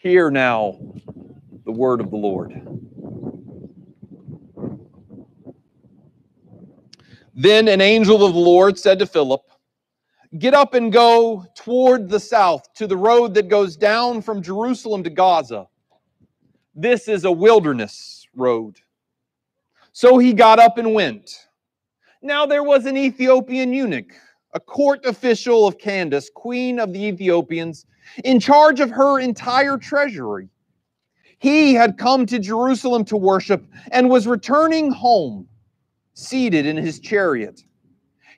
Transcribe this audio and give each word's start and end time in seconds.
Hear 0.00 0.30
now 0.30 0.78
the 1.64 1.72
word 1.72 2.00
of 2.00 2.10
the 2.10 2.16
Lord. 2.16 2.52
Then 7.34 7.66
an 7.66 7.80
angel 7.80 8.24
of 8.24 8.32
the 8.32 8.38
Lord 8.38 8.78
said 8.78 9.00
to 9.00 9.06
Philip, 9.06 9.42
Get 10.38 10.54
up 10.54 10.74
and 10.74 10.92
go 10.92 11.44
toward 11.56 12.08
the 12.08 12.20
south 12.20 12.72
to 12.74 12.86
the 12.86 12.96
road 12.96 13.34
that 13.34 13.48
goes 13.48 13.76
down 13.76 14.22
from 14.22 14.40
Jerusalem 14.40 15.02
to 15.02 15.10
Gaza. 15.10 15.66
This 16.76 17.08
is 17.08 17.24
a 17.24 17.32
wilderness 17.32 18.24
road. 18.36 18.76
So 19.90 20.18
he 20.18 20.32
got 20.32 20.60
up 20.60 20.78
and 20.78 20.94
went. 20.94 21.48
Now 22.22 22.46
there 22.46 22.62
was 22.62 22.86
an 22.86 22.96
Ethiopian 22.96 23.72
eunuch, 23.72 24.12
a 24.54 24.60
court 24.60 25.04
official 25.06 25.66
of 25.66 25.76
Candace, 25.76 26.30
queen 26.32 26.78
of 26.78 26.92
the 26.92 27.04
Ethiopians, 27.04 27.84
in 28.24 28.40
charge 28.40 28.80
of 28.80 28.90
her 28.90 29.18
entire 29.18 29.78
treasury. 29.78 30.48
He 31.38 31.74
had 31.74 31.98
come 31.98 32.26
to 32.26 32.38
Jerusalem 32.38 33.04
to 33.06 33.16
worship 33.16 33.64
and 33.92 34.10
was 34.10 34.26
returning 34.26 34.90
home, 34.90 35.46
seated 36.14 36.66
in 36.66 36.76
his 36.76 36.98
chariot 36.98 37.62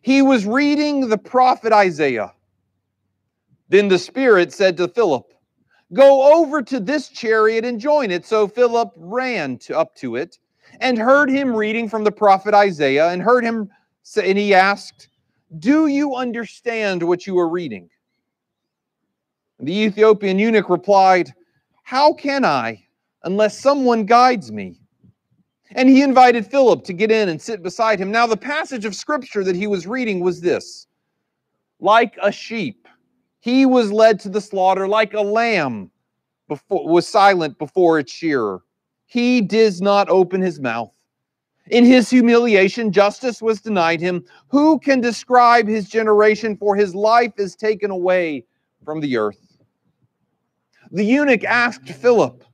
he 0.02 0.22
was 0.22 0.46
reading 0.46 1.08
the 1.08 1.18
prophet 1.18 1.72
Isaiah. 1.72 2.32
Then 3.68 3.88
the 3.88 3.98
Spirit 3.98 4.52
said 4.52 4.76
to 4.78 4.88
Philip, 4.88 5.32
Go 5.92 6.38
over 6.38 6.62
to 6.62 6.80
this 6.80 7.08
chariot 7.08 7.64
and 7.64 7.80
join 7.80 8.10
it. 8.10 8.24
So 8.24 8.46
Philip 8.46 8.90
ran 8.96 9.58
to, 9.58 9.76
up 9.76 9.94
to 9.96 10.16
it 10.16 10.38
and 10.80 10.96
heard 10.96 11.28
him 11.28 11.54
reading 11.54 11.88
from 11.88 12.04
the 12.04 12.12
prophet 12.12 12.54
Isaiah 12.54 13.10
and 13.10 13.20
heard 13.20 13.44
him 13.44 13.68
say, 14.02 14.30
and 14.30 14.38
he 14.38 14.54
asked, 14.54 15.08
Do 15.58 15.88
you 15.88 16.14
understand 16.14 17.02
what 17.02 17.26
you 17.26 17.38
are 17.38 17.48
reading? 17.48 17.90
The 19.62 19.76
Ethiopian 19.76 20.38
eunuch 20.38 20.70
replied, 20.70 21.34
How 21.82 22.14
can 22.14 22.44
I 22.44 22.86
unless 23.24 23.58
someone 23.58 24.06
guides 24.06 24.50
me? 24.50 24.80
And 25.72 25.88
he 25.88 26.02
invited 26.02 26.46
Philip 26.46 26.82
to 26.84 26.92
get 26.92 27.10
in 27.10 27.28
and 27.28 27.40
sit 27.40 27.62
beside 27.62 28.00
him. 28.00 28.10
Now, 28.10 28.26
the 28.26 28.36
passage 28.36 28.84
of 28.84 28.94
scripture 28.94 29.44
that 29.44 29.54
he 29.54 29.66
was 29.66 29.86
reading 29.86 30.20
was 30.20 30.40
this 30.40 30.86
Like 31.78 32.16
a 32.22 32.32
sheep, 32.32 32.88
he 33.40 33.66
was 33.66 33.92
led 33.92 34.18
to 34.20 34.28
the 34.30 34.40
slaughter, 34.40 34.88
like 34.88 35.14
a 35.14 35.20
lamb 35.20 35.90
before, 36.48 36.88
was 36.88 37.06
silent 37.06 37.58
before 37.58 37.98
its 37.98 38.12
shearer. 38.12 38.62
He 39.06 39.40
does 39.42 39.80
not 39.80 40.08
open 40.08 40.40
his 40.40 40.58
mouth. 40.58 40.92
In 41.68 41.84
his 41.84 42.08
humiliation, 42.10 42.92
justice 42.92 43.42
was 43.42 43.60
denied 43.60 44.00
him. 44.00 44.24
Who 44.48 44.78
can 44.78 45.00
describe 45.00 45.68
his 45.68 45.88
generation? 45.88 46.56
For 46.56 46.74
his 46.74 46.94
life 46.94 47.34
is 47.36 47.54
taken 47.54 47.90
away 47.90 48.44
from 48.84 49.00
the 49.00 49.16
earth. 49.16 49.39
The 50.90 51.04
eunuch 51.04 51.44
asked 51.44 51.88
Philip, 51.88 52.44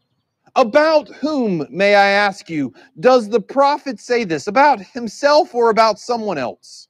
about 0.56 1.08
whom, 1.08 1.66
may 1.70 1.94
I 1.94 2.08
ask 2.08 2.48
you, 2.48 2.72
does 3.00 3.28
the 3.28 3.40
prophet 3.40 4.00
say 4.00 4.24
this? 4.24 4.46
About 4.46 4.80
himself 4.80 5.54
or 5.54 5.70
about 5.70 5.98
someone 5.98 6.38
else? 6.38 6.88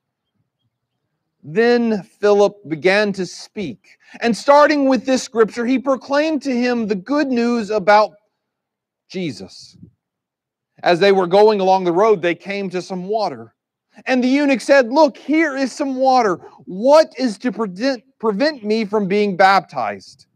Then 1.43 2.03
Philip 2.03 2.57
began 2.69 3.13
to 3.15 3.27
speak. 3.27 3.99
And 4.21 4.37
starting 4.37 4.89
with 4.89 5.05
this 5.05 5.23
scripture, 5.23 5.67
he 5.67 5.79
proclaimed 5.79 6.43
to 6.43 6.53
him 6.55 6.87
the 6.87 6.95
good 6.97 7.29
news 7.29 7.71
about 7.71 8.13
Jesus. 9.09 9.77
As 10.83 10.99
they 11.01 11.13
were 11.13 11.27
going 11.27 11.61
along 11.61 11.85
the 11.85 11.93
road, 11.93 12.23
they 12.23 12.35
came 12.35 12.69
to 12.71 12.83
some 12.83 13.07
water. 13.07 13.55
And 14.07 14.23
the 14.23 14.29
eunuch 14.29 14.61
said, 14.61 14.93
Look, 14.93 15.17
here 15.17 15.57
is 15.57 15.73
some 15.73 15.97
water. 15.97 16.37
What 16.67 17.13
is 17.19 17.39
to 17.39 17.53
prevent, 17.53 18.03
prevent 18.19 18.65
me 18.65 18.85
from 18.85 19.09
being 19.09 19.37
baptized? 19.37 20.27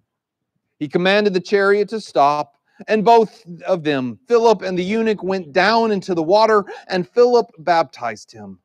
He 0.81 0.89
commanded 0.89 1.35
the 1.35 1.41
chariot 1.41 1.91
to 1.91 2.01
stop. 2.01 2.57
And 2.89 3.05
both 3.05 3.45
of 3.67 3.85
them, 3.85 4.19
Philip 4.27 4.63
and 4.63 4.77
the 4.77 4.83
eunuch, 4.83 5.23
went 5.23 5.53
down 5.53 5.93
into 5.93 6.15
the 6.15 6.23
water, 6.23 6.65
and 6.89 7.07
Philip 7.07 7.51
baptized 7.59 8.33
him. 8.33 8.59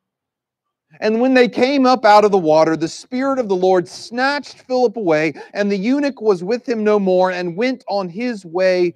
And 1.00 1.20
when 1.20 1.34
they 1.34 1.48
came 1.48 1.84
up 1.84 2.06
out 2.06 2.24
of 2.24 2.30
the 2.30 2.38
water, 2.38 2.78
the 2.78 2.88
Spirit 2.88 3.38
of 3.38 3.48
the 3.48 3.54
Lord 3.56 3.86
snatched 3.86 4.62
Philip 4.62 4.96
away, 4.96 5.34
and 5.52 5.70
the 5.70 5.76
eunuch 5.76 6.22
was 6.22 6.42
with 6.42 6.66
him 6.66 6.82
no 6.82 6.98
more, 6.98 7.30
and 7.30 7.58
went 7.58 7.84
on 7.88 8.08
his 8.08 8.46
way 8.46 8.94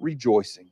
rejoicing. 0.00 0.70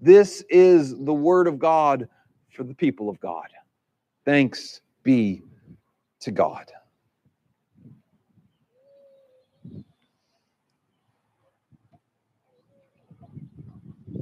This 0.00 0.42
is 0.48 0.96
the 1.04 1.12
word 1.12 1.46
of 1.46 1.58
God 1.58 2.08
for 2.54 2.64
the 2.64 2.74
people 2.74 3.10
of 3.10 3.20
God. 3.20 3.48
Thanks 4.24 4.80
be 5.02 5.42
to 6.20 6.30
God. 6.30 6.72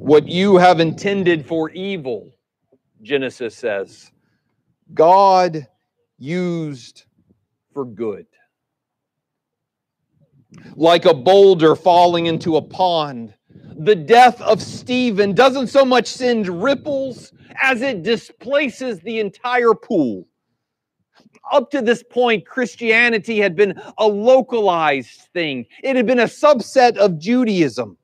What 0.06 0.28
you 0.28 0.56
have 0.56 0.78
intended 0.78 1.44
for 1.44 1.68
evil, 1.70 2.30
Genesis 3.02 3.56
says, 3.56 4.12
God 4.94 5.66
used 6.16 7.06
for 7.74 7.84
good. 7.84 8.26
Like 10.76 11.06
a 11.06 11.12
boulder 11.12 11.74
falling 11.74 12.26
into 12.26 12.56
a 12.56 12.62
pond, 12.62 13.34
the 13.78 13.96
death 13.96 14.40
of 14.42 14.62
Stephen 14.62 15.34
doesn't 15.34 15.66
so 15.66 15.84
much 15.84 16.06
send 16.06 16.62
ripples 16.62 17.32
as 17.60 17.82
it 17.82 18.04
displaces 18.04 19.00
the 19.00 19.18
entire 19.18 19.74
pool. 19.74 20.28
Up 21.50 21.68
to 21.72 21.82
this 21.82 22.04
point, 22.04 22.46
Christianity 22.46 23.38
had 23.38 23.56
been 23.56 23.74
a 23.98 24.06
localized 24.06 25.22
thing, 25.32 25.66
it 25.82 25.96
had 25.96 26.06
been 26.06 26.20
a 26.20 26.26
subset 26.26 26.96
of 26.96 27.18
Judaism. 27.18 27.98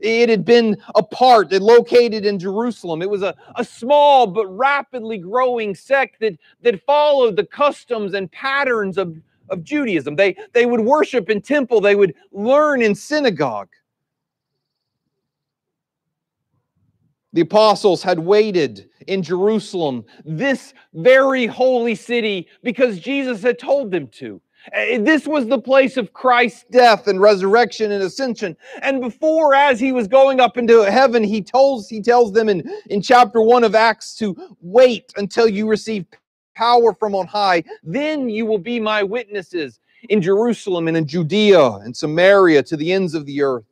It 0.00 0.28
had 0.28 0.44
been 0.44 0.76
apart, 0.94 1.52
it 1.52 1.62
located 1.62 2.24
in 2.24 2.38
Jerusalem. 2.38 3.02
It 3.02 3.10
was 3.10 3.22
a, 3.22 3.34
a 3.56 3.64
small 3.64 4.26
but 4.26 4.46
rapidly 4.46 5.18
growing 5.18 5.74
sect 5.74 6.20
that, 6.20 6.38
that 6.62 6.84
followed 6.84 7.36
the 7.36 7.44
customs 7.44 8.14
and 8.14 8.30
patterns 8.32 8.98
of, 8.98 9.16
of 9.48 9.62
Judaism. 9.62 10.16
They, 10.16 10.36
they 10.52 10.66
would 10.66 10.80
worship 10.80 11.28
in 11.28 11.42
temple, 11.42 11.80
they 11.80 11.96
would 11.96 12.14
learn 12.32 12.82
in 12.82 12.94
synagogue. 12.94 13.68
The 17.32 17.42
apostles 17.42 18.02
had 18.02 18.18
waited 18.18 18.90
in 19.06 19.22
Jerusalem, 19.22 20.04
this 20.24 20.74
very 20.94 21.46
holy 21.46 21.94
city, 21.94 22.48
because 22.64 22.98
Jesus 22.98 23.42
had 23.42 23.58
told 23.58 23.92
them 23.92 24.08
to. 24.18 24.40
Eh, 24.72 24.98
this 24.98 25.26
was 25.26 25.46
the 25.46 25.60
place 25.60 25.96
of 25.96 26.12
Christ's 26.12 26.64
death 26.70 27.06
and 27.06 27.20
resurrection 27.20 27.92
and 27.92 28.02
ascension. 28.02 28.56
And 28.82 29.00
before, 29.00 29.54
as 29.54 29.80
he 29.80 29.92
was 29.92 30.06
going 30.06 30.40
up 30.40 30.56
into 30.56 30.90
heaven, 30.90 31.24
he 31.24 31.40
tells, 31.40 31.88
he 31.88 32.02
tells 32.02 32.32
them 32.32 32.48
in, 32.48 32.70
in 32.90 33.00
chapter 33.00 33.40
1 33.40 33.64
of 33.64 33.74
Acts 33.74 34.14
to 34.16 34.36
wait 34.60 35.12
until 35.16 35.48
you 35.48 35.68
receive 35.68 36.04
power 36.54 36.94
from 36.94 37.14
on 37.14 37.26
high. 37.26 37.64
Then 37.82 38.28
you 38.28 38.44
will 38.44 38.58
be 38.58 38.80
my 38.80 39.02
witnesses 39.02 39.80
in 40.08 40.20
Jerusalem 40.20 40.88
and 40.88 40.96
in 40.96 41.06
Judea 41.06 41.72
and 41.76 41.96
Samaria 41.96 42.62
to 42.64 42.76
the 42.76 42.92
ends 42.92 43.14
of 43.14 43.26
the 43.26 43.42
earth. 43.42 43.64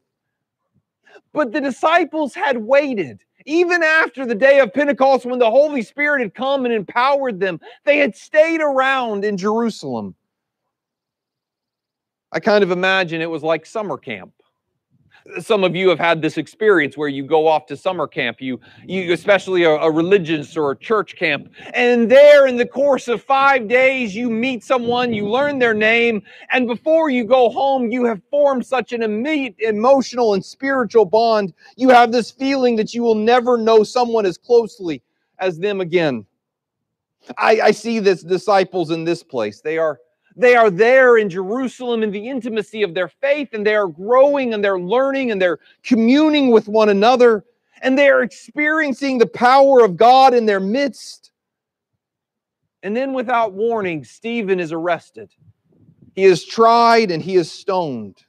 But 1.33 1.53
the 1.53 1.61
disciples 1.61 2.35
had 2.35 2.57
waited. 2.57 3.21
Even 3.45 3.83
after 3.83 4.27
the 4.27 4.35
day 4.35 4.61
of 4.61 4.75
Pentecost, 4.75 5.25
when 5.25 5.39
the 5.39 5.51
Holy 5.51 5.81
Spirit 5.81 6.21
had 6.21 6.35
come 6.35 6.65
and 6.65 6.75
empowered 6.75 7.41
them, 7.41 7.61
they 7.85 7.99
had 7.99 8.15
stayed 8.15 8.61
around 8.61 9.25
in 9.25 9.37
Jerusalem. 9.37 10.15
I 12.31 12.41
kind 12.41 12.63
of 12.63 12.71
imagine 12.71 13.21
it 13.21 13.31
was 13.31 13.43
like 13.43 13.65
summer 13.65 13.97
camp. 13.97 14.33
Some 15.41 15.63
of 15.63 15.77
you 15.77 15.91
have 15.91 15.99
had 15.99 16.23
this 16.23 16.39
experience 16.39 16.97
where 16.97 17.09
you 17.09 17.23
go 17.23 17.47
off 17.47 17.67
to 17.67 17.77
summer 17.77 18.07
camp, 18.07 18.41
you, 18.41 18.61
you 18.87 19.13
especially 19.13 19.65
a, 19.65 19.71
a 19.71 19.91
religious 19.91 20.57
or 20.57 20.71
a 20.71 20.77
church 20.77 21.17
camp, 21.17 21.53
and 21.75 22.11
there 22.11 22.47
in 22.47 22.57
the 22.57 22.65
course 22.65 23.09
of 23.09 23.23
five 23.23 23.69
days, 23.69 24.15
you 24.15 24.31
meet 24.31 24.65
someone, 24.65 25.13
you 25.13 25.29
learn 25.29 25.59
their 25.59 25.75
name, 25.75 26.23
and 26.51 26.67
before 26.67 27.11
you 27.11 27.25
go 27.25 27.51
home, 27.51 27.91
you 27.91 28.07
have 28.07 28.23
formed 28.31 28.65
such 28.65 28.93
an 28.93 29.03
immediate 29.03 29.57
emotional 29.61 30.33
and 30.33 30.43
spiritual 30.43 31.05
bond. 31.05 31.53
You 31.77 31.91
have 31.91 32.11
this 32.11 32.31
feeling 32.31 32.77
that 32.77 32.95
you 32.95 33.03
will 33.03 33.15
never 33.15 33.59
know 33.59 33.83
someone 33.85 34.25
as 34.25 34.39
closely 34.39 35.03
as 35.41 35.59
them 35.59 35.81
again. 35.83 36.25
I, 37.37 37.61
I 37.61 37.71
see 37.73 37.99
this 37.99 38.23
disciples 38.23 38.91
in 38.91 39.05
this 39.05 39.23
place. 39.23 39.61
They 39.61 39.77
are 39.77 39.99
they 40.39 40.55
are 40.55 40.71
there 40.71 41.19
in 41.19 41.29
Jerusalem 41.29 42.05
in 42.05 42.13
the 42.13 42.29
intimacy 42.29 42.85
of 42.85 42.95
their 42.95 43.09
faith, 43.09 43.49
and 43.53 43.67
they 43.67 43.75
are 43.75 43.89
growing 43.89 44.55
and 44.55 44.65
they're 44.65 44.79
learning 44.79 45.33
and 45.33 45.43
they're 45.43 45.59
communing 45.83 46.51
with 46.51 46.69
one 46.69 46.89
another, 46.89 47.45
and 47.83 47.99
they 47.99 48.09
are 48.09 48.23
experiencing 48.23 49.19
the 49.19 49.27
power 49.27 49.85
of 49.85 49.97
God 49.97 50.35
in 50.35 50.47
their 50.47 50.61
midst. 50.61 51.33
And 52.85 52.97
then, 52.97 53.13
without 53.13 53.53
warning, 53.53 54.05
Stephen 54.05 54.61
is 54.61 54.71
arrested. 54.71 55.31
He 56.15 56.25
is 56.25 56.45
tried 56.45 57.11
and 57.11 57.21
he 57.21 57.35
is 57.35 57.51
stoned. 57.51 58.23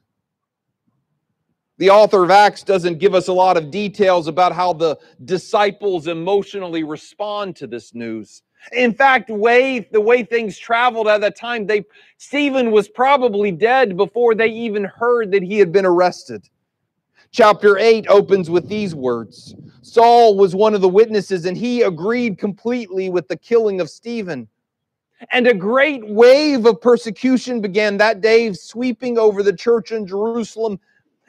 The 1.78 1.92
author 1.92 2.24
of 2.24 2.32
Acts 2.32 2.64
doesn't 2.64 2.98
give 2.98 3.14
us 3.14 3.28
a 3.28 3.34
lot 3.34 3.56
of 3.56 3.72
details 3.72 4.28
about 4.28 4.52
how 4.52 4.74
the 4.74 4.98
disciples 5.24 6.08
emotionally 6.08 6.84
respond 6.84 7.56
to 7.58 7.68
this 7.68 7.94
news. 7.94 8.42
In 8.74 8.94
fact, 8.94 9.30
way 9.30 9.88
the 9.92 10.02
way 10.02 10.24
things 10.24 10.58
traveled 10.58 11.08
at 11.08 11.22
that 11.22 11.36
time, 11.36 11.66
they 11.66 11.86
Stephen 12.18 12.72
was 12.72 12.88
probably 12.88 13.52
dead 13.52 13.98
before 13.98 14.36
they 14.36 14.48
even 14.48 14.84
heard 14.84 15.32
that 15.32 15.44
he 15.44 15.58
had 15.60 15.72
been 15.72 15.86
arrested. 15.86 16.48
Chapter 17.32 17.78
8 17.78 18.08
opens 18.10 18.50
with 18.50 18.68
these 18.68 18.96
words 18.96 19.56
Saul 19.82 20.36
was 20.36 20.56
one 20.56 20.74
of 20.74 20.82
the 20.82 20.90
witnesses, 20.90 21.46
and 21.46 21.58
he 21.58 21.82
agreed 21.84 22.38
completely 22.38 23.10
with 23.10 23.28
the 23.28 23.38
killing 23.38 23.82
of 23.82 23.90
Stephen. 23.90 24.48
And 25.32 25.48
a 25.48 25.54
great 25.54 26.08
wave 26.08 26.66
of 26.66 26.80
persecution 26.80 27.60
began 27.60 27.98
that 27.98 28.22
day, 28.22 28.54
sweeping 28.54 29.18
over 29.18 29.44
the 29.44 29.56
church 29.56 29.92
in 29.92 30.08
Jerusalem. 30.08 30.80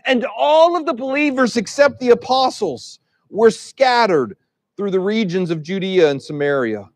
And 0.07 0.25
all 0.37 0.77
of 0.77 0.87
the 0.87 0.95
believers, 0.95 1.57
except 1.57 1.99
the 1.99 2.11
apostles, 2.11 3.01
were 3.31 3.51
scattered 3.51 4.37
through 4.77 4.93
the 4.93 5.01
regions 5.01 5.51
of 5.51 5.63
Judea 5.63 6.11
and 6.11 6.23
Samaria. 6.23 6.89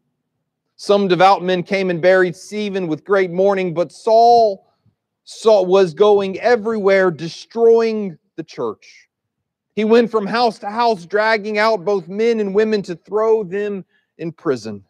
Some 0.84 1.08
devout 1.08 1.42
men 1.42 1.62
came 1.62 1.88
and 1.88 2.02
buried 2.02 2.36
Stephen 2.36 2.88
with 2.88 3.06
great 3.06 3.30
mourning, 3.30 3.72
but 3.72 3.90
Saul, 3.90 4.66
Saul 5.24 5.64
was 5.64 5.94
going 5.94 6.38
everywhere, 6.40 7.10
destroying 7.10 8.18
the 8.36 8.42
church. 8.42 9.08
He 9.74 9.86
went 9.86 10.10
from 10.10 10.26
house 10.26 10.58
to 10.58 10.68
house, 10.68 11.06
dragging 11.06 11.56
out 11.56 11.86
both 11.86 12.06
men 12.06 12.38
and 12.38 12.54
women 12.54 12.82
to 12.82 12.96
throw 12.96 13.44
them 13.44 13.86
in 14.18 14.30
prison. 14.30 14.84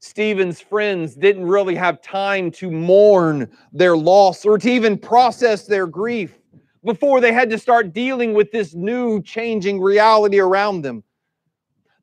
Stephen's 0.00 0.60
friends 0.60 1.14
didn't 1.14 1.46
really 1.46 1.76
have 1.76 2.02
time 2.02 2.50
to 2.50 2.68
mourn 2.68 3.48
their 3.72 3.96
loss 3.96 4.44
or 4.44 4.58
to 4.58 4.68
even 4.68 4.98
process 4.98 5.66
their 5.66 5.86
grief 5.86 6.36
before 6.84 7.20
they 7.20 7.32
had 7.32 7.48
to 7.50 7.58
start 7.58 7.92
dealing 7.92 8.34
with 8.34 8.50
this 8.50 8.74
new 8.74 9.22
changing 9.22 9.80
reality 9.80 10.40
around 10.40 10.82
them. 10.82 11.04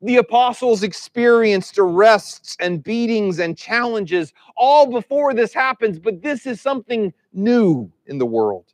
The 0.02 0.16
apostles 0.16 0.82
experienced 0.82 1.78
arrests 1.78 2.56
and 2.60 2.82
beatings 2.82 3.40
and 3.40 3.56
challenges 3.56 4.32
all 4.56 4.86
before 4.86 5.34
this 5.34 5.52
happens, 5.52 5.98
but 5.98 6.22
this 6.22 6.46
is 6.46 6.60
something 6.60 7.12
new 7.32 7.90
in 8.06 8.18
the 8.18 8.26
world. 8.26 8.66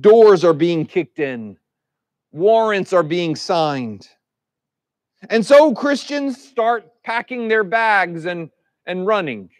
Doors 0.00 0.42
are 0.42 0.54
being 0.54 0.86
kicked 0.86 1.18
in, 1.18 1.58
warrants 2.32 2.92
are 2.92 3.02
being 3.02 3.36
signed. 3.36 4.08
And 5.30 5.44
so 5.44 5.74
Christians 5.74 6.42
start 6.42 6.90
packing 7.02 7.48
their 7.48 7.64
bags 7.64 8.26
and, 8.26 8.50
and 8.86 9.06
running. 9.06 9.50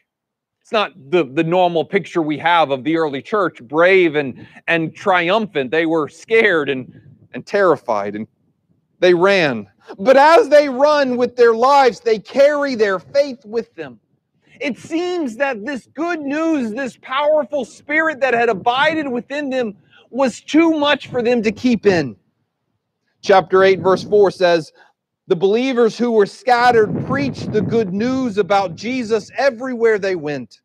It's 0.61 0.73
not 0.73 0.93
the, 1.11 1.25
the 1.25 1.45
normal 1.45 1.85
picture 1.85 2.23
we 2.23 2.39
have 2.39 2.71
of 2.71 2.85
the 2.85 2.97
early 2.97 3.21
church, 3.21 3.63
brave 3.63 4.15
and, 4.17 4.47
and 4.67 4.95
triumphant. 4.95 5.71
They 5.71 5.85
were 5.85 6.09
scared 6.09 6.71
and, 6.71 7.01
and 7.35 7.45
terrified 7.45 8.17
and 8.17 8.27
they 9.05 9.13
ran. 9.13 9.69
But 9.99 10.17
as 10.17 10.49
they 10.49 10.71
run 10.71 11.19
with 11.19 11.37
their 11.37 11.53
lives, 11.53 12.01
they 12.01 12.19
carry 12.19 12.75
their 12.75 12.99
faith 12.99 13.45
with 13.45 13.75
them. 13.75 14.01
It 14.63 14.79
seems 14.79 15.37
that 15.37 15.63
this 15.63 15.87
good 15.93 16.21
news, 16.21 16.73
this 16.73 16.97
powerful 17.03 17.67
spirit 17.67 18.21
that 18.21 18.33
had 18.33 18.49
abided 18.49 19.07
within 19.07 19.51
them, 19.51 19.77
was 20.09 20.41
too 20.41 20.79
much 20.79 21.09
for 21.09 21.23
them 21.23 21.43
to 21.43 21.53
keep 21.53 21.85
in. 21.85 22.17
Chapter 23.21 23.63
8, 23.63 23.81
verse 23.81 24.05
4 24.05 24.31
says, 24.31 24.73
the 25.27 25.37
believers 25.37 25.99
who 25.99 26.13
were 26.13 26.25
scattered 26.25 27.07
preached 27.07 27.53
the 27.53 27.61
good 27.61 27.93
news 27.93 28.39
about 28.39 28.75
Jesus 28.75 29.31
everywhere 29.37 29.99
they 29.99 30.17
went. 30.17 30.63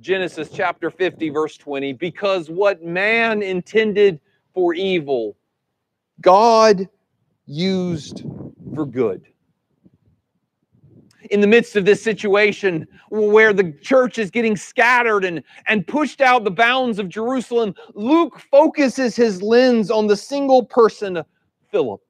Genesis 0.00 0.48
chapter 0.50 0.90
50, 0.90 1.28
verse 1.28 1.58
20 1.58 1.92
because 1.92 2.48
what 2.48 2.82
man 2.82 3.42
intended 3.42 4.18
for 4.54 4.72
evil, 4.72 5.36
God 6.22 6.88
used 7.52 8.24
for 8.74 8.86
good. 8.86 9.26
In 11.30 11.40
the 11.40 11.46
midst 11.46 11.76
of 11.76 11.84
this 11.84 12.02
situation 12.02 12.86
where 13.10 13.52
the 13.52 13.72
church 13.80 14.18
is 14.18 14.30
getting 14.30 14.56
scattered 14.56 15.24
and, 15.24 15.42
and 15.68 15.86
pushed 15.86 16.20
out 16.20 16.44
the 16.44 16.50
bounds 16.50 16.98
of 16.98 17.08
Jerusalem, 17.08 17.74
Luke 17.94 18.40
focuses 18.50 19.14
his 19.14 19.40
lens 19.40 19.90
on 19.90 20.08
the 20.08 20.16
single 20.16 20.64
person, 20.64 21.22
Philip. 21.70 22.00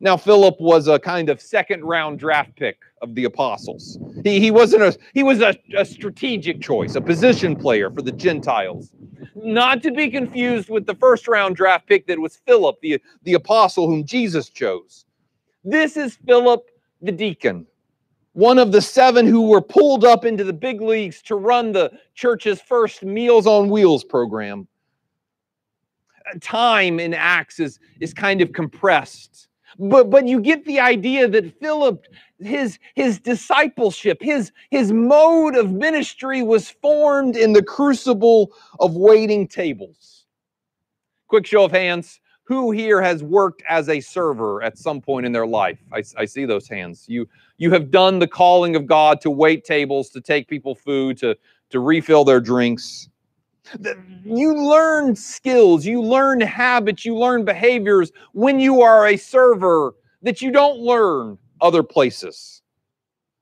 Now, 0.00 0.16
Philip 0.16 0.56
was 0.60 0.88
a 0.88 0.98
kind 0.98 1.28
of 1.28 1.40
second 1.40 1.84
round 1.84 2.18
draft 2.18 2.56
pick 2.56 2.78
of 3.02 3.14
the 3.14 3.24
apostles. 3.24 3.98
He, 4.24 4.40
he 4.40 4.50
wasn't 4.50 4.82
a 4.82 4.98
he 5.14 5.22
was 5.22 5.40
a, 5.40 5.56
a 5.76 5.84
strategic 5.84 6.60
choice, 6.60 6.96
a 6.96 7.00
position 7.00 7.54
player 7.54 7.88
for 7.88 8.02
the 8.02 8.10
Gentiles. 8.10 8.92
Not 9.34 9.82
to 9.82 9.90
be 9.90 10.10
confused 10.10 10.68
with 10.68 10.86
the 10.86 10.94
first 10.94 11.28
round 11.28 11.56
draft 11.56 11.86
pick 11.86 12.06
that 12.06 12.18
was 12.18 12.36
Philip, 12.46 12.80
the, 12.80 13.00
the 13.22 13.34
apostle 13.34 13.86
whom 13.86 14.04
Jesus 14.04 14.48
chose. 14.48 15.04
This 15.64 15.96
is 15.96 16.16
Philip 16.26 16.68
the 17.00 17.12
deacon, 17.12 17.66
one 18.32 18.58
of 18.58 18.72
the 18.72 18.80
seven 18.80 19.26
who 19.26 19.48
were 19.48 19.60
pulled 19.60 20.04
up 20.04 20.24
into 20.24 20.44
the 20.44 20.52
big 20.52 20.80
leagues 20.80 21.20
to 21.22 21.34
run 21.34 21.72
the 21.72 21.90
church's 22.14 22.60
first 22.60 23.02
Meals 23.02 23.46
on 23.46 23.68
Wheels 23.68 24.04
program. 24.04 24.68
Time 26.40 27.00
in 27.00 27.12
Acts 27.12 27.58
is, 27.58 27.80
is 28.00 28.14
kind 28.14 28.40
of 28.40 28.52
compressed 28.52 29.48
but 29.78 30.10
but 30.10 30.26
you 30.26 30.40
get 30.40 30.64
the 30.66 30.80
idea 30.80 31.28
that 31.28 31.58
Philip 31.60 32.06
his 32.40 32.78
his 32.94 33.20
discipleship 33.20 34.18
his 34.20 34.52
his 34.70 34.92
mode 34.92 35.56
of 35.56 35.72
ministry 35.72 36.42
was 36.42 36.70
formed 36.70 37.36
in 37.36 37.52
the 37.52 37.62
crucible 37.62 38.52
of 38.80 38.96
waiting 38.96 39.48
tables. 39.48 40.26
Quick 41.28 41.46
show 41.46 41.64
of 41.64 41.72
hands. 41.72 42.20
Who 42.44 42.72
here 42.72 43.00
has 43.02 43.22
worked 43.22 43.62
as 43.68 43.88
a 43.88 44.00
server 44.00 44.62
at 44.62 44.76
some 44.78 45.00
point 45.00 45.26
in 45.26 45.32
their 45.32 45.46
life? 45.46 45.78
I, 45.92 46.02
I 46.18 46.26
see 46.26 46.44
those 46.44 46.68
hands. 46.68 47.06
You 47.08 47.28
you 47.58 47.70
have 47.72 47.90
done 47.90 48.18
the 48.18 48.28
calling 48.28 48.76
of 48.76 48.86
God 48.86 49.20
to 49.22 49.30
wait 49.30 49.64
tables, 49.64 50.10
to 50.10 50.20
take 50.20 50.48
people 50.48 50.74
food, 50.74 51.18
to 51.18 51.36
to 51.70 51.80
refill 51.80 52.24
their 52.24 52.40
drinks. 52.40 53.08
Mm-hmm. 53.66 54.36
You 54.36 54.54
learn 54.54 55.16
skills, 55.16 55.86
you 55.86 56.02
learn 56.02 56.40
habits, 56.40 57.04
you 57.04 57.16
learn 57.16 57.44
behaviors 57.44 58.12
when 58.32 58.60
you 58.60 58.82
are 58.82 59.06
a 59.06 59.16
server 59.16 59.94
that 60.22 60.42
you 60.42 60.50
don't 60.50 60.78
learn 60.78 61.38
other 61.60 61.82
places. 61.82 62.62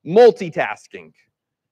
Multitasking, 0.07 1.13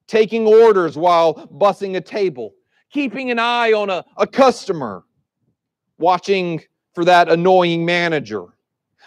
taking 0.07 0.47
orders 0.47 0.97
while 0.97 1.35
bussing 1.35 1.97
a 1.97 2.01
table, 2.01 2.53
keeping 2.91 3.31
an 3.31 3.39
eye 3.39 3.73
on 3.73 3.91
a, 3.91 4.05
a 4.17 4.27
customer, 4.27 5.05
watching 5.99 6.63
for 6.95 7.05
that 7.05 7.31
annoying 7.31 7.85
manager, 7.85 8.45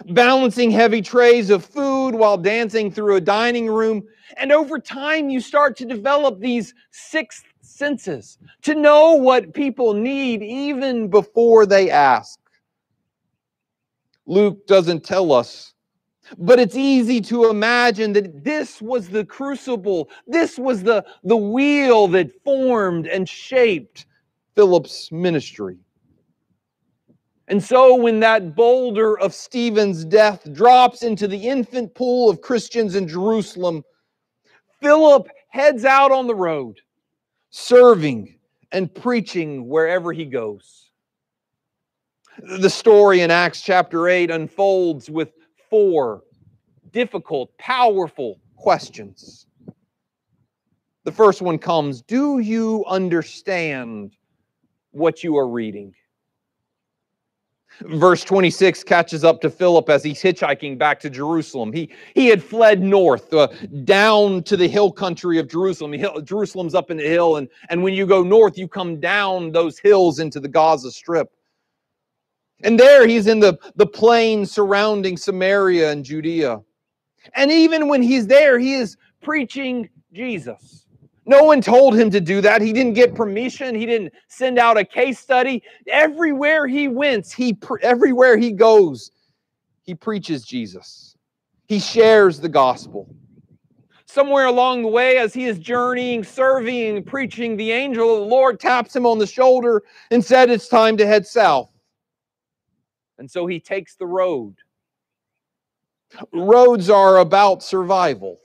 balancing 0.09 0.71
heavy 0.71 1.01
trays 1.01 1.49
of 1.49 1.65
food 1.65 2.11
while 2.11 2.37
dancing 2.37 2.91
through 2.91 3.15
a 3.15 3.21
dining 3.21 3.67
room. 3.67 4.03
And 4.37 4.51
over 4.51 4.79
time, 4.79 5.29
you 5.29 5.39
start 5.39 5.77
to 5.77 5.85
develop 5.85 6.39
these 6.39 6.73
sixth 6.91 7.43
senses, 7.71 8.37
to 8.63 8.75
know 8.75 9.13
what 9.13 9.53
people 9.53 9.93
need 9.93 10.41
even 10.43 11.09
before 11.09 11.65
they 11.65 11.89
ask. 11.89 12.39
Luke 14.25 14.65
doesn't 14.67 15.03
tell 15.03 15.31
us, 15.31 15.73
but 16.37 16.59
it's 16.59 16.75
easy 16.75 17.19
to 17.21 17.49
imagine 17.49 18.13
that 18.13 18.43
this 18.43 18.81
was 18.81 19.09
the 19.09 19.25
crucible, 19.25 20.09
this 20.27 20.57
was 20.57 20.83
the, 20.83 21.03
the 21.23 21.37
wheel 21.37 22.07
that 22.09 22.31
formed 22.43 23.07
and 23.07 23.27
shaped 23.27 24.05
Philip's 24.55 25.11
ministry. 25.11 25.77
And 27.47 27.61
so, 27.61 27.95
when 27.95 28.21
that 28.21 28.55
boulder 28.55 29.19
of 29.19 29.33
Stephen's 29.33 30.05
death 30.05 30.47
drops 30.53 31.03
into 31.03 31.27
the 31.27 31.49
infant 31.49 31.93
pool 31.95 32.29
of 32.29 32.39
Christians 32.39 32.95
in 32.95 33.09
Jerusalem, 33.09 33.83
Philip 34.79 35.27
heads 35.49 35.83
out 35.83 36.13
on 36.13 36.27
the 36.27 36.35
road 36.35 36.79
serving 37.51 38.35
and 38.71 38.93
preaching 38.93 39.67
wherever 39.67 40.11
he 40.11 40.25
goes. 40.25 40.89
The 42.39 42.69
story 42.69 43.21
in 43.21 43.29
Acts 43.29 43.61
chapter 43.61 44.07
8 44.07 44.31
unfolds 44.31 45.09
with 45.09 45.33
four 45.69 46.23
difficult, 46.91 47.55
powerful 47.57 48.39
questions. 48.55 49.45
The 51.03 51.11
first 51.11 51.41
one 51.41 51.57
comes 51.57 52.01
Do 52.01 52.39
you 52.39 52.85
understand 52.87 54.15
what 54.91 55.23
you 55.23 55.37
are 55.37 55.47
reading? 55.47 55.93
Verse 57.85 58.23
26 58.23 58.83
catches 58.83 59.23
up 59.23 59.41
to 59.41 59.49
Philip 59.49 59.89
as 59.89 60.03
he's 60.03 60.21
hitchhiking 60.21 60.77
back 60.77 60.99
to 60.99 61.09
Jerusalem. 61.09 61.73
He, 61.73 61.89
he 62.13 62.27
had 62.27 62.43
fled 62.43 62.81
north, 62.81 63.33
uh, 63.33 63.47
down 63.83 64.43
to 64.43 64.55
the 64.55 64.67
hill 64.67 64.91
country 64.91 65.39
of 65.39 65.47
Jerusalem. 65.47 65.93
Hill, 65.93 66.21
Jerusalem's 66.21 66.75
up 66.75 66.91
in 66.91 66.97
the 66.97 67.07
hill, 67.07 67.37
and, 67.37 67.47
and 67.69 67.81
when 67.83 67.93
you 67.93 68.05
go 68.05 68.23
north, 68.23 68.57
you 68.57 68.67
come 68.67 68.99
down 68.99 69.51
those 69.51 69.79
hills 69.79 70.19
into 70.19 70.39
the 70.39 70.47
Gaza 70.47 70.91
Strip. 70.91 71.31
And 72.63 72.79
there 72.79 73.07
he's 73.07 73.27
in 73.27 73.39
the, 73.39 73.57
the 73.75 73.87
plain 73.87 74.45
surrounding 74.45 75.17
Samaria 75.17 75.91
and 75.91 76.05
Judea. 76.05 76.61
And 77.35 77.51
even 77.51 77.87
when 77.87 78.01
he's 78.01 78.27
there, 78.27 78.59
he 78.59 78.73
is 78.73 78.97
preaching 79.21 79.89
Jesus. 80.13 80.80
No 81.31 81.43
one 81.43 81.61
told 81.61 81.97
him 81.97 82.09
to 82.11 82.19
do 82.19 82.41
that. 82.41 82.61
He 82.61 82.73
didn't 82.73 82.91
get 82.91 83.15
permission. 83.15 83.73
He 83.73 83.85
didn't 83.85 84.13
send 84.27 84.59
out 84.59 84.77
a 84.77 84.83
case 84.83 85.17
study. 85.17 85.63
Everywhere 85.87 86.67
he 86.67 86.89
went, 86.89 87.31
he 87.31 87.57
everywhere 87.81 88.35
he 88.35 88.51
goes, 88.51 89.11
he 89.83 89.95
preaches 89.95 90.43
Jesus. 90.43 91.15
he 91.69 91.79
shares 91.79 92.41
the 92.41 92.49
gospel. 92.49 93.07
Somewhere 94.05 94.47
along 94.47 94.81
the 94.81 94.89
way, 94.89 95.19
as 95.19 95.33
he 95.33 95.45
is 95.45 95.57
journeying, 95.57 96.25
serving, 96.25 97.05
preaching, 97.05 97.55
the 97.55 97.71
angel 97.71 98.13
of 98.13 98.19
the 98.19 98.25
Lord 98.25 98.59
taps 98.59 98.93
him 98.93 99.05
on 99.05 99.17
the 99.17 99.25
shoulder 99.25 99.83
and 100.11 100.23
said, 100.23 100.49
It's 100.49 100.67
time 100.67 100.97
to 100.97 101.07
head 101.07 101.25
south. 101.25 101.69
And 103.19 103.31
so 103.31 103.47
he 103.47 103.61
takes 103.61 103.95
the 103.95 104.05
road. 104.05 104.57
Roads 106.33 106.89
are 106.89 107.19
about 107.19 107.63
survival. 107.63 108.41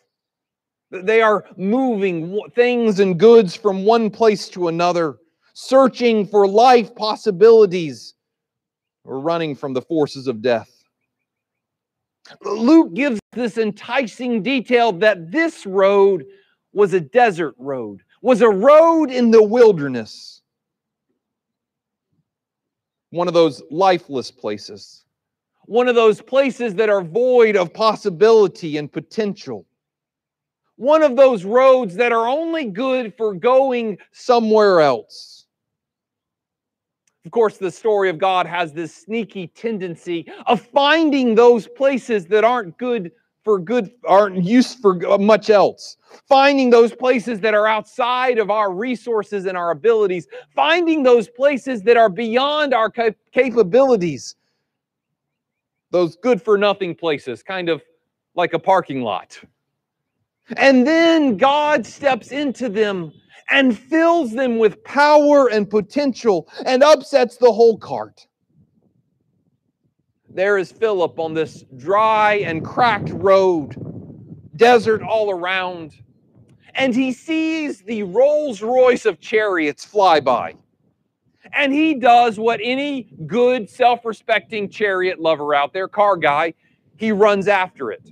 They 1.02 1.22
are 1.22 1.44
moving 1.56 2.40
things 2.54 3.00
and 3.00 3.18
goods 3.18 3.54
from 3.54 3.84
one 3.84 4.10
place 4.10 4.48
to 4.50 4.68
another, 4.68 5.16
searching 5.54 6.26
for 6.26 6.46
life 6.46 6.94
possibilities, 6.94 8.14
or 9.04 9.20
running 9.20 9.54
from 9.54 9.72
the 9.72 9.82
forces 9.82 10.26
of 10.26 10.42
death. 10.42 10.70
Luke 12.42 12.94
gives 12.94 13.20
this 13.32 13.56
enticing 13.56 14.42
detail 14.42 14.92
that 14.92 15.30
this 15.30 15.64
road 15.66 16.24
was 16.72 16.92
a 16.92 17.00
desert 17.00 17.54
road, 17.58 18.02
was 18.22 18.42
a 18.42 18.48
road 18.48 19.10
in 19.10 19.30
the 19.30 19.42
wilderness. 19.42 20.42
One 23.10 23.28
of 23.28 23.34
those 23.34 23.62
lifeless 23.70 24.30
places, 24.30 25.04
one 25.66 25.88
of 25.88 25.94
those 25.94 26.20
places 26.20 26.74
that 26.74 26.88
are 26.88 27.02
void 27.02 27.56
of 27.56 27.72
possibility 27.72 28.76
and 28.76 28.92
potential 28.92 29.64
one 30.76 31.02
of 31.02 31.16
those 31.16 31.44
roads 31.44 31.94
that 31.96 32.12
are 32.12 32.28
only 32.28 32.66
good 32.66 33.14
for 33.16 33.34
going 33.34 33.98
somewhere 34.12 34.80
else. 34.80 35.46
Of 37.24 37.32
course, 37.32 37.58
the 37.58 37.72
story 37.72 38.08
of 38.08 38.18
God 38.18 38.46
has 38.46 38.72
this 38.72 38.94
sneaky 38.94 39.48
tendency 39.48 40.26
of 40.46 40.60
finding 40.60 41.34
those 41.34 41.66
places 41.66 42.26
that 42.26 42.44
aren't 42.44 42.78
good 42.78 43.10
for 43.42 43.58
good, 43.58 43.90
aren't 44.06 44.44
used 44.44 44.78
for 44.80 45.04
uh, 45.06 45.18
much 45.18 45.50
else. 45.50 45.96
Finding 46.28 46.70
those 46.70 46.94
places 46.94 47.40
that 47.40 47.54
are 47.54 47.66
outside 47.66 48.38
of 48.38 48.50
our 48.50 48.72
resources 48.72 49.46
and 49.46 49.56
our 49.56 49.70
abilities. 49.70 50.28
Finding 50.54 51.02
those 51.02 51.28
places 51.28 51.82
that 51.82 51.96
are 51.96 52.08
beyond 52.08 52.74
our 52.74 52.92
capabilities. 53.32 54.36
Those 55.90 56.16
good 56.16 56.42
for 56.42 56.58
nothing 56.58 56.94
places, 56.94 57.42
kind 57.42 57.68
of 57.68 57.82
like 58.34 58.52
a 58.52 58.58
parking 58.58 59.02
lot. 59.02 59.40
And 60.54 60.86
then 60.86 61.36
God 61.36 61.86
steps 61.86 62.30
into 62.30 62.68
them 62.68 63.12
and 63.50 63.76
fills 63.76 64.32
them 64.32 64.58
with 64.58 64.82
power 64.84 65.48
and 65.48 65.68
potential 65.68 66.48
and 66.64 66.82
upsets 66.82 67.36
the 67.36 67.52
whole 67.52 67.78
cart. 67.78 68.26
There 70.28 70.58
is 70.58 70.70
Philip 70.70 71.18
on 71.18 71.34
this 71.34 71.64
dry 71.76 72.34
and 72.34 72.64
cracked 72.64 73.10
road, 73.10 73.74
desert 74.56 75.02
all 75.02 75.30
around, 75.30 75.94
and 76.74 76.94
he 76.94 77.12
sees 77.12 77.80
the 77.82 78.02
Rolls 78.02 78.62
Royce 78.62 79.06
of 79.06 79.18
chariots 79.18 79.84
fly 79.84 80.20
by. 80.20 80.54
And 81.54 81.72
he 81.72 81.94
does 81.94 82.38
what 82.38 82.60
any 82.62 83.04
good, 83.26 83.70
self 83.70 84.04
respecting 84.04 84.68
chariot 84.68 85.20
lover 85.20 85.54
out 85.54 85.72
there, 85.72 85.88
car 85.88 86.16
guy, 86.16 86.54
he 86.96 87.12
runs 87.12 87.48
after 87.48 87.90
it 87.90 88.10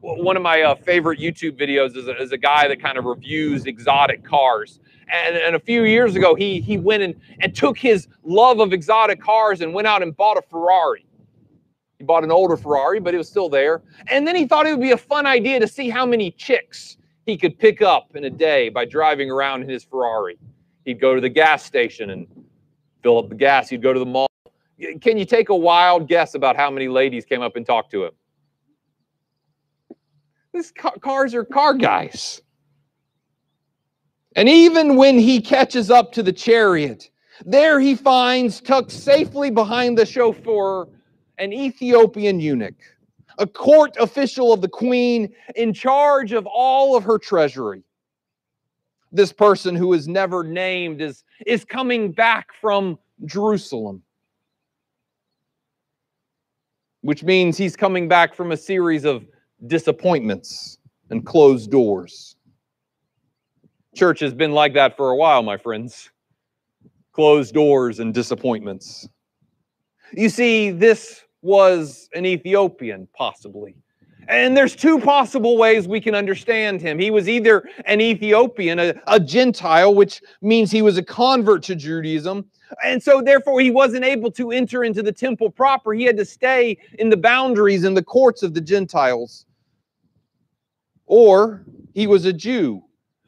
one 0.00 0.36
of 0.36 0.42
my 0.42 0.62
uh, 0.62 0.74
favorite 0.74 1.18
YouTube 1.18 1.58
videos 1.60 1.96
is 1.96 2.08
a, 2.08 2.16
is 2.20 2.32
a 2.32 2.38
guy 2.38 2.68
that 2.68 2.82
kind 2.82 2.98
of 2.98 3.04
reviews 3.04 3.66
exotic 3.66 4.24
cars. 4.24 4.80
And, 5.12 5.36
and 5.36 5.56
a 5.56 5.60
few 5.60 5.84
years 5.84 6.16
ago, 6.16 6.34
he, 6.34 6.60
he 6.60 6.78
went 6.78 7.02
and, 7.02 7.14
and 7.40 7.54
took 7.54 7.76
his 7.76 8.08
love 8.22 8.60
of 8.60 8.72
exotic 8.72 9.20
cars 9.20 9.60
and 9.60 9.74
went 9.74 9.86
out 9.86 10.02
and 10.02 10.16
bought 10.16 10.38
a 10.38 10.42
Ferrari. 10.42 11.06
He 11.98 12.04
bought 12.04 12.24
an 12.24 12.30
older 12.30 12.56
Ferrari, 12.56 12.98
but 12.98 13.14
it 13.14 13.18
was 13.18 13.28
still 13.28 13.50
there. 13.50 13.82
And 14.08 14.26
then 14.26 14.34
he 14.34 14.46
thought 14.46 14.66
it 14.66 14.70
would 14.70 14.80
be 14.80 14.92
a 14.92 14.96
fun 14.96 15.26
idea 15.26 15.60
to 15.60 15.68
see 15.68 15.90
how 15.90 16.06
many 16.06 16.30
chicks 16.30 16.96
he 17.26 17.36
could 17.36 17.58
pick 17.58 17.82
up 17.82 18.16
in 18.16 18.24
a 18.24 18.30
day 18.30 18.70
by 18.70 18.86
driving 18.86 19.30
around 19.30 19.62
in 19.62 19.68
his 19.68 19.84
Ferrari. 19.84 20.38
He'd 20.86 21.00
go 21.00 21.14
to 21.14 21.20
the 21.20 21.28
gas 21.28 21.62
station 21.62 22.10
and 22.10 22.26
fill 23.02 23.18
up 23.18 23.28
the 23.28 23.34
gas. 23.34 23.68
He'd 23.68 23.82
go 23.82 23.92
to 23.92 23.98
the 23.98 24.06
mall. 24.06 24.28
Can 25.02 25.18
you 25.18 25.26
take 25.26 25.50
a 25.50 25.54
wild 25.54 26.08
guess 26.08 26.34
about 26.34 26.56
how 26.56 26.70
many 26.70 26.88
ladies 26.88 27.26
came 27.26 27.42
up 27.42 27.56
and 27.56 27.66
talked 27.66 27.90
to 27.90 28.06
him? 28.06 28.12
These 30.52 30.72
cars 31.00 31.34
are 31.34 31.44
car 31.44 31.74
guys. 31.74 32.42
And 34.36 34.48
even 34.48 34.96
when 34.96 35.18
he 35.18 35.40
catches 35.40 35.90
up 35.90 36.12
to 36.12 36.22
the 36.22 36.32
chariot, 36.32 37.10
there 37.44 37.80
he 37.80 37.94
finds 37.94 38.60
tucked 38.60 38.90
safely 38.90 39.50
behind 39.50 39.96
the 39.96 40.06
chauffeur 40.06 40.88
an 41.38 41.52
Ethiopian 41.52 42.38
eunuch, 42.38 42.74
a 43.38 43.46
court 43.46 43.96
official 43.98 44.52
of 44.52 44.60
the 44.60 44.68
queen 44.68 45.32
in 45.56 45.72
charge 45.72 46.32
of 46.32 46.46
all 46.46 46.96
of 46.96 47.02
her 47.02 47.18
treasury. 47.18 47.82
This 49.10 49.32
person 49.32 49.74
who 49.74 49.94
is 49.94 50.06
never 50.06 50.44
named 50.44 51.00
is, 51.00 51.24
is 51.46 51.64
coming 51.64 52.12
back 52.12 52.48
from 52.60 52.98
Jerusalem, 53.24 54.02
which 57.00 57.24
means 57.24 57.56
he's 57.56 57.74
coming 57.74 58.06
back 58.06 58.34
from 58.34 58.52
a 58.52 58.56
series 58.56 59.04
of 59.04 59.24
disappointments 59.66 60.78
and 61.10 61.24
closed 61.24 61.70
doors. 61.70 62.36
Church 63.94 64.20
has 64.20 64.32
been 64.32 64.52
like 64.52 64.74
that 64.74 64.96
for 64.96 65.10
a 65.10 65.16
while, 65.16 65.42
my 65.42 65.56
friends. 65.56 66.10
Closed 67.12 67.52
doors 67.54 67.98
and 67.98 68.14
disappointments. 68.14 69.08
You 70.12 70.28
see, 70.28 70.70
this 70.70 71.24
was 71.42 72.08
an 72.14 72.24
Ethiopian, 72.24 73.08
possibly. 73.14 73.76
And 74.28 74.56
there's 74.56 74.76
two 74.76 75.00
possible 75.00 75.56
ways 75.56 75.88
we 75.88 76.00
can 76.00 76.14
understand 76.14 76.80
him. 76.80 76.98
He 76.98 77.10
was 77.10 77.28
either 77.28 77.68
an 77.86 78.00
Ethiopian, 78.00 78.78
a, 78.78 78.94
a, 79.08 79.18
Gentile, 79.18 79.92
which 79.92 80.22
means 80.40 80.70
he 80.70 80.82
was 80.82 80.98
a 80.98 81.02
convert 81.02 81.64
to 81.64 81.74
Judaism. 81.74 82.44
And 82.84 83.02
so, 83.02 83.22
therefore, 83.22 83.60
he 83.60 83.72
wasn't 83.72 84.04
able 84.04 84.30
to 84.32 84.52
enter 84.52 84.84
into 84.84 85.02
the 85.02 85.10
temple 85.10 85.50
proper. 85.50 85.92
He 85.92 86.04
had 86.04 86.16
to 86.18 86.24
stay 86.24 86.78
in 87.00 87.08
the 87.08 87.16
boundaries 87.16 87.82
and 87.82 87.96
the 87.96 88.04
courts 88.04 88.44
of 88.44 88.54
the 88.54 88.60
Gentiles 88.60 89.46
or 91.10 91.64
he 91.92 92.06
was 92.06 92.24
a 92.24 92.32
Jew. 92.32 92.84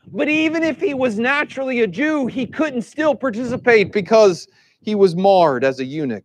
But 0.06 0.28
even 0.28 0.62
if 0.62 0.80
he 0.80 0.94
was 0.94 1.18
naturally 1.18 1.80
a 1.80 1.86
Jew, 1.88 2.28
he 2.28 2.46
couldn't 2.46 2.82
still 2.82 3.14
participate 3.14 3.92
because 3.92 4.46
he 4.80 4.94
was 4.94 5.16
marred 5.16 5.64
as 5.64 5.80
a 5.80 5.84
eunuch. 5.84 6.24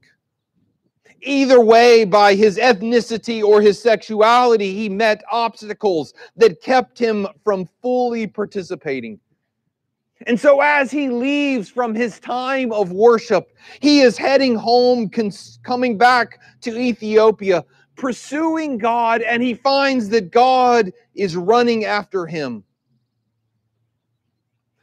Either 1.21 1.59
way, 1.59 2.05
by 2.05 2.35
his 2.35 2.59
ethnicity 2.59 3.43
or 3.43 3.59
his 3.59 3.81
sexuality, 3.81 4.75
he 4.75 4.87
met 4.87 5.23
obstacles 5.31 6.13
that 6.35 6.61
kept 6.61 6.99
him 6.99 7.27
from 7.43 7.67
fully 7.81 8.27
participating. 8.27 9.19
And 10.27 10.39
so, 10.39 10.61
as 10.61 10.91
he 10.91 11.09
leaves 11.09 11.69
from 11.69 11.95
his 11.95 12.19
time 12.19 12.71
of 12.71 12.91
worship, 12.91 13.47
he 13.79 14.01
is 14.01 14.15
heading 14.15 14.55
home, 14.55 15.09
coming 15.63 15.97
back 15.97 16.39
to 16.61 16.77
Ethiopia 16.77 17.65
pursuing 17.97 18.77
God 18.77 19.21
and 19.21 19.43
he 19.43 19.53
finds 19.53 20.09
that 20.09 20.31
God 20.31 20.93
is 21.15 21.35
running 21.35 21.85
after 21.85 22.25
him. 22.25 22.63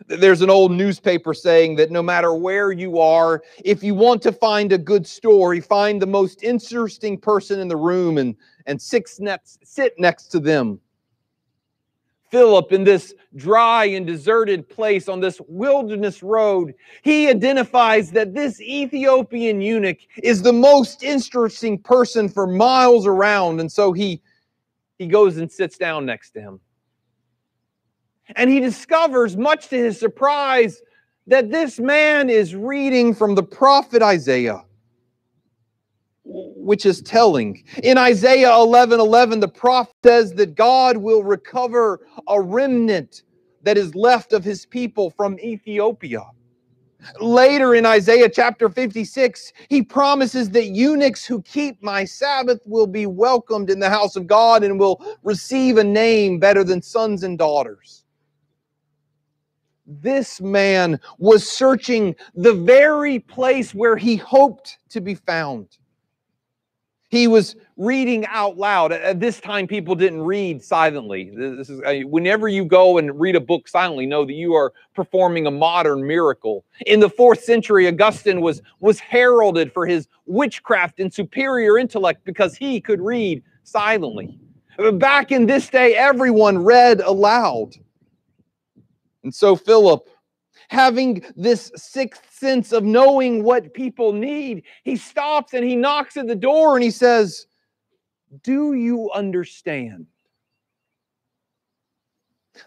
There's 0.06 0.42
an 0.42 0.50
old 0.50 0.70
newspaper 0.70 1.32
saying 1.32 1.76
that 1.76 1.90
no 1.90 2.02
matter 2.02 2.34
where 2.34 2.72
you 2.72 2.98
are, 2.98 3.42
if 3.64 3.82
you 3.82 3.94
want 3.94 4.20
to 4.22 4.32
find 4.32 4.70
a 4.72 4.78
good 4.78 5.06
story, 5.06 5.60
find 5.60 6.02
the 6.02 6.06
most 6.06 6.42
interesting 6.42 7.16
person 7.16 7.58
in 7.58 7.68
the 7.68 7.76
room 7.76 8.18
and, 8.18 8.36
and 8.66 8.80
six 8.80 9.18
next, 9.18 9.66
sit 9.66 9.94
next 9.98 10.26
to 10.26 10.40
them. 10.40 10.78
Philip 12.34 12.72
in 12.72 12.82
this 12.82 13.14
dry 13.36 13.84
and 13.84 14.04
deserted 14.04 14.68
place 14.68 15.08
on 15.08 15.20
this 15.20 15.40
wilderness 15.46 16.20
road, 16.20 16.74
he 17.02 17.28
identifies 17.28 18.10
that 18.10 18.34
this 18.34 18.60
Ethiopian 18.60 19.60
eunuch 19.60 19.98
is 20.20 20.42
the 20.42 20.52
most 20.52 21.04
interesting 21.04 21.78
person 21.78 22.28
for 22.28 22.48
miles 22.48 23.06
around. 23.06 23.60
And 23.60 23.70
so 23.70 23.92
he, 23.92 24.20
he 24.98 25.06
goes 25.06 25.36
and 25.36 25.48
sits 25.48 25.78
down 25.78 26.06
next 26.06 26.32
to 26.32 26.40
him. 26.40 26.60
And 28.34 28.50
he 28.50 28.58
discovers, 28.58 29.36
much 29.36 29.68
to 29.68 29.76
his 29.76 30.00
surprise, 30.00 30.82
that 31.28 31.52
this 31.52 31.78
man 31.78 32.30
is 32.30 32.56
reading 32.56 33.14
from 33.14 33.36
the 33.36 33.44
prophet 33.44 34.02
Isaiah 34.02 34.64
which 36.64 36.86
is 36.86 37.02
telling. 37.02 37.62
In 37.82 37.98
Isaiah 37.98 38.54
11 38.54 39.00
11, 39.00 39.40
the 39.40 39.48
prophet 39.48 39.94
says 40.04 40.34
that 40.34 40.54
God 40.54 40.96
will 40.96 41.22
recover 41.22 42.06
a 42.28 42.40
remnant 42.40 43.22
that 43.62 43.76
is 43.78 43.94
left 43.94 44.32
of 44.32 44.44
his 44.44 44.66
people 44.66 45.10
from 45.10 45.38
Ethiopia. 45.40 46.22
Later 47.20 47.74
in 47.74 47.84
Isaiah 47.84 48.30
chapter 48.30 48.68
56, 48.68 49.52
he 49.68 49.82
promises 49.82 50.50
that 50.50 50.66
eunuchs 50.66 51.24
who 51.24 51.42
keep 51.42 51.82
my 51.82 52.04
Sabbath 52.04 52.60
will 52.66 52.86
be 52.86 53.06
welcomed 53.06 53.68
in 53.70 53.78
the 53.78 53.90
house 53.90 54.16
of 54.16 54.26
God 54.26 54.64
and 54.64 54.78
will 54.78 55.04
receive 55.22 55.76
a 55.76 55.84
name 55.84 56.38
better 56.38 56.64
than 56.64 56.80
sons 56.80 57.22
and 57.22 57.38
daughters. 57.38 58.04
This 59.86 60.40
man 60.40 60.98
was 61.18 61.46
searching 61.46 62.16
the 62.34 62.54
very 62.54 63.18
place 63.18 63.74
where 63.74 63.96
he 63.96 64.16
hoped 64.16 64.78
to 64.90 65.00
be 65.02 65.14
found. 65.14 65.76
He 67.14 67.28
was 67.28 67.54
reading 67.76 68.26
out 68.26 68.56
loud. 68.56 68.90
At 68.90 69.20
this 69.20 69.40
time, 69.40 69.68
people 69.68 69.94
didn't 69.94 70.22
read 70.22 70.64
silently. 70.64 71.30
This 71.32 71.70
is 71.70 71.80
whenever 72.06 72.48
you 72.48 72.64
go 72.64 72.98
and 72.98 73.18
read 73.20 73.36
a 73.36 73.40
book 73.40 73.68
silently, 73.68 74.04
know 74.04 74.24
that 74.24 74.32
you 74.32 74.54
are 74.54 74.72
performing 74.96 75.46
a 75.46 75.50
modern 75.52 76.04
miracle. 76.04 76.64
In 76.86 76.98
the 76.98 77.08
fourth 77.08 77.44
century, 77.44 77.86
Augustine 77.86 78.40
was 78.40 78.62
was 78.80 78.98
heralded 78.98 79.72
for 79.72 79.86
his 79.86 80.08
witchcraft 80.26 80.98
and 80.98 81.14
superior 81.14 81.78
intellect 81.78 82.24
because 82.24 82.56
he 82.56 82.80
could 82.80 83.00
read 83.00 83.44
silently. 83.62 84.36
Uh, 84.80 84.90
back 84.90 85.30
in 85.30 85.46
this 85.46 85.68
day, 85.68 85.94
everyone 85.94 86.58
read 86.58 87.00
aloud. 87.00 87.76
And 89.22 89.32
so 89.32 89.54
Philip, 89.54 90.08
having 90.74 91.24
this 91.36 91.70
sixth 91.76 92.26
sense 92.30 92.72
of 92.72 92.82
knowing 92.82 93.44
what 93.44 93.72
people 93.72 94.12
need, 94.12 94.64
he 94.82 94.96
stops 94.96 95.54
and 95.54 95.64
he 95.64 95.76
knocks 95.76 96.16
at 96.16 96.26
the 96.26 96.34
door 96.34 96.74
and 96.74 96.82
he 96.82 96.90
says, 96.90 97.46
Do 98.42 98.74
you 98.74 99.10
understand? 99.12 100.06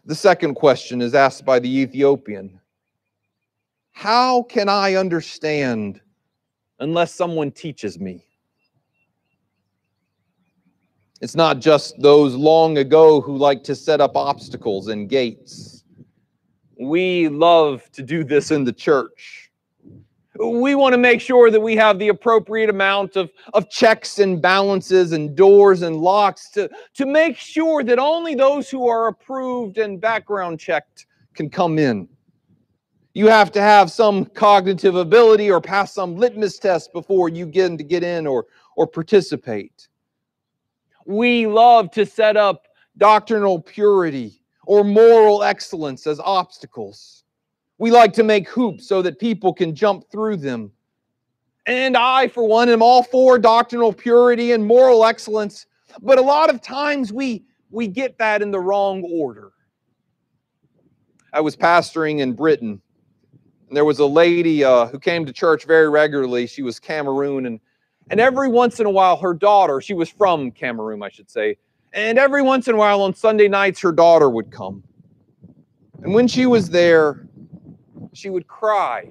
The 0.06 0.16
second 0.16 0.56
question 0.56 1.02
is 1.02 1.14
asked 1.14 1.46
by 1.46 1.60
the 1.60 1.80
Ethiopian 1.80 2.60
How 3.92 4.44
can 4.44 4.70
I 4.70 4.96
understand 4.96 6.02
unless 6.80 7.14
someone 7.14 7.52
teaches 7.52 8.00
me? 8.00 8.24
It's 11.20 11.36
not 11.36 11.60
just 11.60 12.00
those 12.00 12.36
long 12.36 12.78
ago 12.78 13.22
who 13.22 13.38
like 13.38 13.64
to 13.66 13.76
set 13.76 14.00
up 14.00 14.16
obstacles 14.16 14.88
and 14.88 15.10
gates. 15.10 15.77
We 16.80 17.28
love 17.30 17.90
to 17.94 18.04
do 18.04 18.24
this 18.24 18.52
in 18.52 18.64
the 18.64 18.74
church. 18.74 19.52
We 20.40 20.76
want 20.76 20.94
to 20.94 21.00
make 21.00 21.20
sure 21.20 21.50
that 21.50 21.60
we 21.60 21.76
have 21.78 21.98
the 21.98 22.10
appropriate 22.10 22.70
amount 22.70 23.16
of, 23.16 23.32
of 23.56 23.72
checks 23.72 24.20
and 24.20 24.40
balances 24.40 25.12
and 25.12 25.36
doors 25.36 25.82
and 25.82 25.96
locks 25.98 26.52
to, 26.52 26.70
to 26.94 27.06
make 27.08 27.38
sure 27.38 27.84
that 27.84 27.98
only 27.98 28.36
those 28.36 28.70
who 28.70 28.88
are 28.88 29.08
approved 29.08 29.80
and 29.80 30.00
background 30.00 30.60
checked 30.60 31.08
can 31.34 31.50
come 31.50 31.80
in. 31.80 32.08
You 33.16 33.28
have 33.28 33.52
to 33.54 33.62
have 33.62 33.90
some 33.92 34.26
cognitive 34.26 34.96
ability 34.96 35.50
or 35.50 35.60
pass 35.60 35.92
some 35.92 36.16
litmus 36.16 36.60
test 36.60 36.94
before 36.94 37.30
you 37.30 37.48
get 37.48 37.76
to 37.80 37.84
get 37.84 38.04
in 38.04 38.28
or, 38.28 38.46
or 38.76 38.86
participate. 38.86 39.88
We 41.08 41.48
love 41.48 41.90
to 41.92 42.06
set 42.06 42.38
up 42.38 42.68
doctrinal 42.98 43.60
purity 43.60 44.37
or 44.68 44.84
moral 44.84 45.44
excellence 45.44 46.06
as 46.06 46.20
obstacles. 46.20 47.24
We 47.78 47.90
like 47.90 48.12
to 48.14 48.24
make 48.24 48.50
hoops 48.50 48.86
so 48.86 49.02
that 49.02 49.18
people 49.18 49.54
can 49.54 49.74
jump 49.74 50.12
through 50.12 50.38
them. 50.38 50.72
And 51.66 51.96
I, 51.96 52.28
for 52.28 52.46
one, 52.46 52.68
am 52.68 52.82
all 52.82 53.02
for 53.02 53.40
doctrinal 53.40 53.94
purity 53.94 54.52
and 54.52 54.66
moral 54.66 55.06
excellence, 55.06 55.68
but 56.02 56.18
a 56.18 56.22
lot 56.22 56.50
of 56.50 56.62
times 56.62 57.14
we, 57.14 57.46
we 57.72 57.88
get 57.88 58.18
that 58.18 58.42
in 58.42 58.52
the 58.52 58.60
wrong 58.60 59.04
order. 59.04 59.54
I 61.32 61.40
was 61.40 61.56
pastoring 61.56 62.20
in 62.20 62.34
Britain, 62.34 62.82
and 63.68 63.78
there 63.78 63.86
was 63.86 64.00
a 64.00 64.06
lady 64.06 64.66
uh, 64.66 64.88
who 64.88 65.00
came 65.00 65.26
to 65.26 65.32
church 65.32 65.66
very 65.66 65.90
regularly. 65.90 66.46
She 66.46 66.62
was 66.62 66.80
Cameroon, 66.80 67.46
and 67.46 67.60
and 68.10 68.22
every 68.22 68.48
once 68.48 68.80
in 68.80 68.86
a 68.86 68.90
while, 68.90 69.18
her 69.18 69.34
daughter, 69.34 69.82
she 69.82 69.94
was 69.94 70.10
from 70.10 70.52
Cameroon, 70.52 71.04
I 71.04 71.10
should 71.10 71.30
say, 71.30 71.58
and 71.94 72.18
every 72.18 72.42
once 72.42 72.68
in 72.68 72.76
a 72.76 72.78
while 72.78 73.02
on 73.02 73.14
Sunday 73.14 73.48
nights, 73.48 73.82
her 73.82 73.92
daughter 73.92 74.30
would 74.30 74.52
come. 74.52 74.84
And 76.04 76.14
when 76.14 76.28
she 76.28 76.46
was 76.46 76.70
there, 76.70 77.28
she 78.14 78.30
would 78.30 78.48
cry, 78.48 79.10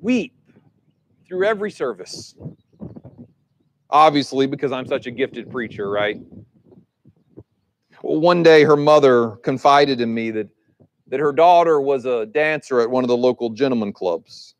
weep 0.00 0.34
through 1.26 1.46
every 1.46 1.70
service. 1.70 2.34
Obviously, 3.90 4.46
because 4.46 4.72
I'm 4.72 4.86
such 4.86 5.06
a 5.06 5.10
gifted 5.10 5.50
preacher, 5.50 5.88
right? 5.88 6.20
Well, 8.02 8.20
one 8.20 8.42
day 8.42 8.64
her 8.64 8.76
mother 8.76 9.30
confided 9.42 10.00
in 10.00 10.12
me 10.12 10.30
that, 10.32 10.48
that 11.06 11.20
her 11.20 11.32
daughter 11.32 11.80
was 11.80 12.04
a 12.04 12.26
dancer 12.26 12.80
at 12.80 12.90
one 12.90 13.04
of 13.04 13.08
the 13.08 13.16
local 13.16 13.50
gentlemen 13.50 13.92
clubs. 13.92 14.54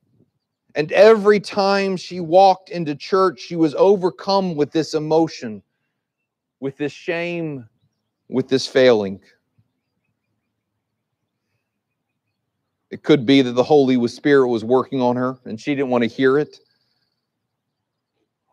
And 0.75 0.91
every 0.93 1.41
time 1.41 1.97
she 1.97 2.21
walked 2.21 2.71
into 2.71 2.95
church, 2.95 3.41
she 3.41 3.57
was 3.57 3.75
overcome 3.75 4.57
with 4.57 4.73
this 4.73 4.95
emotion, 4.95 5.63
with 6.65 6.79
this 6.79 6.93
shame, 6.93 7.69
with 8.31 8.49
this 8.49 8.67
failing. 8.67 9.21
It 12.91 13.03
could 13.03 13.27
be 13.27 13.43
that 13.43 13.53
the 13.53 13.63
Holy 13.63 14.09
Spirit 14.09 14.49
was 14.49 14.65
working 14.65 15.03
on 15.03 15.15
her 15.15 15.37
and 15.45 15.61
she 15.61 15.75
didn't 15.75 15.91
want 15.91 16.05
to 16.05 16.09
hear 16.09 16.39
it. 16.39 16.61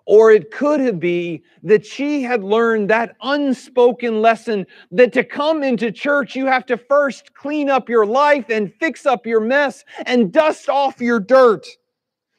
Or 0.05 0.29
it 0.29 0.51
could 0.51 0.81
have 0.81 0.99
been 0.99 1.41
that 1.63 1.85
she 1.85 2.21
had 2.21 2.43
learned 2.43 2.89
that 2.89 3.15
unspoken 3.21 4.21
lesson 4.21 4.65
that 4.91 5.13
to 5.13 5.23
come 5.23 5.63
into 5.63 5.89
church, 5.89 6.35
you 6.35 6.47
have 6.47 6.65
to 6.65 6.75
first 6.75 7.33
clean 7.33 7.69
up 7.69 7.87
your 7.87 8.05
life 8.05 8.49
and 8.49 8.73
fix 8.73 9.05
up 9.05 9.25
your 9.25 9.39
mess 9.39 9.85
and 10.05 10.33
dust 10.33 10.67
off 10.67 10.99
your 10.99 11.21
dirt. 11.21 11.65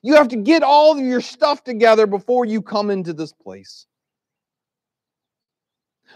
You 0.03 0.17
have 0.17 0.29
to 0.29 0.37
get 0.37 0.63
all 0.63 0.93
of 0.93 0.99
your 0.99 1.23
stuff 1.23 1.65
together 1.65 2.07
before 2.07 2.45
you 2.45 2.61
come 2.61 2.91
into 2.91 3.15
this 3.15 3.33
place. 3.33 3.87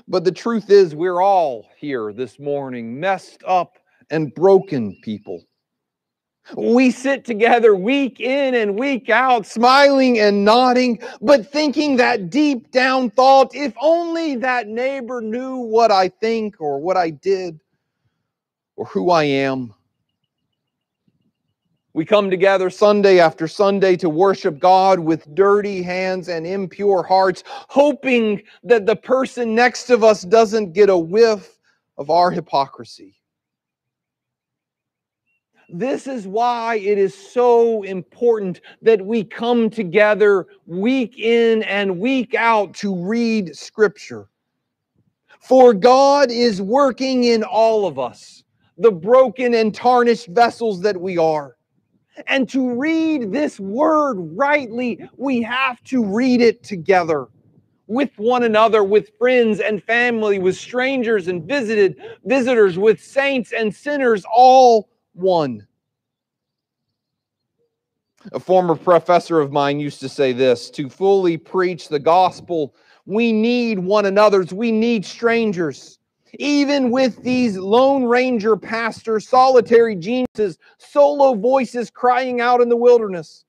But 0.08 0.24
the 0.24 0.32
truth 0.32 0.70
is, 0.70 0.94
we're 0.94 1.20
all 1.20 1.68
here 1.76 2.12
this 2.12 2.38
morning, 2.38 2.98
messed 2.98 3.42
up 3.46 3.78
and 4.10 4.34
broken 4.34 4.96
people. 5.02 5.42
We 6.56 6.92
sit 6.92 7.24
together 7.24 7.74
week 7.74 8.20
in 8.20 8.54
and 8.54 8.78
week 8.78 9.10
out, 9.10 9.46
smiling 9.46 10.20
and 10.20 10.44
nodding, 10.44 11.00
but 11.20 11.50
thinking 11.50 11.96
that 11.96 12.30
deep 12.30 12.70
down 12.70 13.10
thought 13.10 13.52
if 13.54 13.72
only 13.80 14.36
that 14.36 14.68
neighbor 14.68 15.20
knew 15.20 15.56
what 15.56 15.90
I 15.90 16.08
think 16.08 16.60
or 16.60 16.78
what 16.78 16.96
I 16.96 17.10
did 17.10 17.58
or 18.76 18.84
who 18.86 19.10
I 19.10 19.24
am. 19.24 19.74
We 21.96 22.04
come 22.04 22.28
together 22.28 22.68
Sunday 22.68 23.20
after 23.20 23.48
Sunday 23.48 23.96
to 23.96 24.10
worship 24.10 24.58
God 24.58 25.00
with 25.00 25.34
dirty 25.34 25.80
hands 25.80 26.28
and 26.28 26.46
impure 26.46 27.02
hearts, 27.02 27.42
hoping 27.46 28.42
that 28.64 28.84
the 28.84 28.96
person 28.96 29.54
next 29.54 29.84
to 29.84 29.96
us 30.04 30.20
doesn't 30.20 30.74
get 30.74 30.90
a 30.90 30.98
whiff 30.98 31.58
of 31.96 32.10
our 32.10 32.30
hypocrisy. 32.30 33.16
This 35.70 36.06
is 36.06 36.26
why 36.26 36.74
it 36.74 36.98
is 36.98 37.14
so 37.14 37.82
important 37.82 38.60
that 38.82 39.00
we 39.00 39.24
come 39.24 39.70
together 39.70 40.48
week 40.66 41.18
in 41.18 41.62
and 41.62 41.98
week 41.98 42.34
out 42.34 42.74
to 42.74 42.94
read 42.94 43.56
Scripture. 43.56 44.28
For 45.40 45.72
God 45.72 46.30
is 46.30 46.60
working 46.60 47.24
in 47.24 47.42
all 47.42 47.86
of 47.86 47.98
us, 47.98 48.44
the 48.76 48.92
broken 48.92 49.54
and 49.54 49.74
tarnished 49.74 50.26
vessels 50.26 50.82
that 50.82 51.00
we 51.00 51.16
are. 51.16 51.55
And 52.26 52.48
to 52.50 52.74
read 52.74 53.32
this 53.32 53.60
word 53.60 54.16
rightly, 54.36 55.08
we 55.16 55.42
have 55.42 55.82
to 55.84 56.04
read 56.04 56.40
it 56.40 56.62
together 56.62 57.28
with 57.86 58.10
one 58.16 58.42
another, 58.42 58.82
with 58.82 59.16
friends 59.16 59.60
and 59.60 59.82
family, 59.82 60.38
with 60.38 60.56
strangers 60.56 61.28
and 61.28 61.44
visited 61.44 61.96
visitors, 62.24 62.78
with 62.78 63.02
saints 63.02 63.52
and 63.52 63.74
sinners, 63.74 64.24
all 64.32 64.88
one. 65.12 65.66
A 68.32 68.40
former 68.40 68.74
professor 68.74 69.40
of 69.40 69.52
mine 69.52 69.78
used 69.78 70.00
to 70.00 70.08
say 70.08 70.32
this 70.32 70.68
to 70.70 70.88
fully 70.88 71.36
preach 71.36 71.88
the 71.88 72.00
gospel, 72.00 72.74
we 73.04 73.32
need 73.32 73.78
one 73.78 74.06
another's, 74.06 74.52
we 74.52 74.72
need 74.72 75.06
strangers. 75.06 76.00
Even 76.38 76.90
with 76.90 77.22
these 77.22 77.56
Lone 77.56 78.04
Ranger 78.04 78.56
pastors, 78.56 79.26
solitary 79.26 79.96
geniuses, 79.96 80.58
solo 80.76 81.34
voices 81.34 81.90
crying 81.90 82.40
out 82.40 82.60
in 82.60 82.68
the 82.68 82.76
wilderness, 82.76 83.44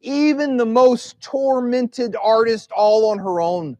even 0.00 0.56
the 0.56 0.66
most 0.66 1.20
tormented 1.20 2.16
artist 2.16 2.70
all 2.72 3.10
on 3.10 3.18
her 3.18 3.40
own. 3.40 3.76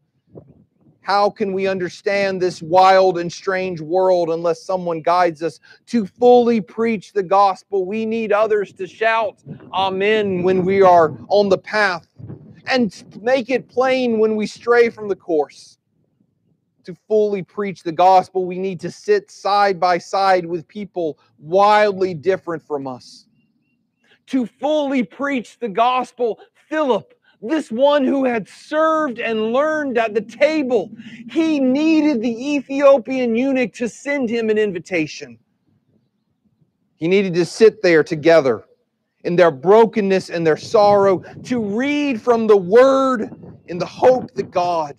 How 1.01 1.29
can 1.29 1.53
we 1.53 1.67
understand 1.67 2.41
this 2.41 2.61
wild 2.61 3.17
and 3.17 3.31
strange 3.31 3.79
world 3.79 4.29
unless 4.29 4.61
someone 4.61 5.01
guides 5.01 5.41
us 5.41 5.59
to 5.87 6.05
fully 6.05 6.59
preach 6.59 7.13
the 7.13 7.23
gospel? 7.23 7.85
We 7.85 8.05
need 8.05 8.33
others 8.33 8.73
to 8.73 8.85
shout 8.85 9.41
Amen 9.73 10.43
when 10.43 10.65
we 10.65 10.81
are 10.81 11.17
on 11.29 11.49
the 11.49 11.57
path 11.57 12.07
and 12.67 13.03
make 13.21 13.49
it 13.49 13.69
plain 13.69 14.19
when 14.19 14.35
we 14.35 14.45
stray 14.45 14.89
from 14.89 15.07
the 15.07 15.15
course 15.15 15.76
to 16.87 16.95
fully 17.05 17.43
preach 17.43 17.83
the 17.83 17.91
gospel, 17.91 18.45
we 18.45 18.57
need 18.57 18.79
to 18.79 18.89
sit 18.89 19.29
side 19.29 19.77
by 19.77 19.97
side 19.97 20.45
with 20.45 20.65
people 20.69 21.19
wildly 21.37 22.13
different 22.13 22.63
from 22.65 22.87
us. 22.87 23.27
To 24.27 24.45
fully 24.45 25.03
preach 25.03 25.59
the 25.59 25.67
gospel, 25.67 26.39
Philip, 26.69 27.13
this 27.41 27.69
one 27.73 28.05
who 28.05 28.23
had 28.23 28.47
served 28.47 29.19
and 29.19 29.51
learned 29.51 29.97
at 29.97 30.13
the 30.13 30.21
table, 30.21 30.89
he 31.29 31.59
needed 31.59 32.21
the 32.21 32.55
Ethiopian 32.55 33.35
eunuch 33.35 33.73
to 33.73 33.89
send 33.89 34.29
him 34.29 34.49
an 34.49 34.57
invitation. 34.57 35.37
He 36.95 37.09
needed 37.09 37.33
to 37.33 37.43
sit 37.43 37.81
there 37.81 38.01
together 38.01 38.63
in 39.25 39.35
their 39.35 39.51
brokenness 39.51 40.29
and 40.29 40.47
their 40.47 40.55
sorrow 40.55 41.19
to 41.43 41.61
read 41.61 42.21
from 42.21 42.47
the 42.47 42.55
word 42.55 43.29
in 43.67 43.77
the 43.77 43.85
hope 43.85 44.33
that 44.35 44.51
God, 44.51 44.95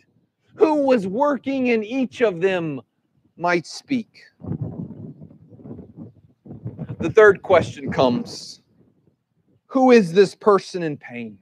who 0.58 0.82
was 0.86 1.06
working 1.06 1.68
in 1.68 1.84
each 1.84 2.20
of 2.20 2.40
them, 2.40 2.80
might 3.36 3.66
speak. 3.66 4.22
The 6.98 7.10
third 7.10 7.42
question 7.42 7.92
comes 7.92 8.60
Who 9.66 9.92
is 9.92 10.12
this 10.12 10.34
person 10.34 10.82
in 10.82 10.96
pain? 10.96 11.38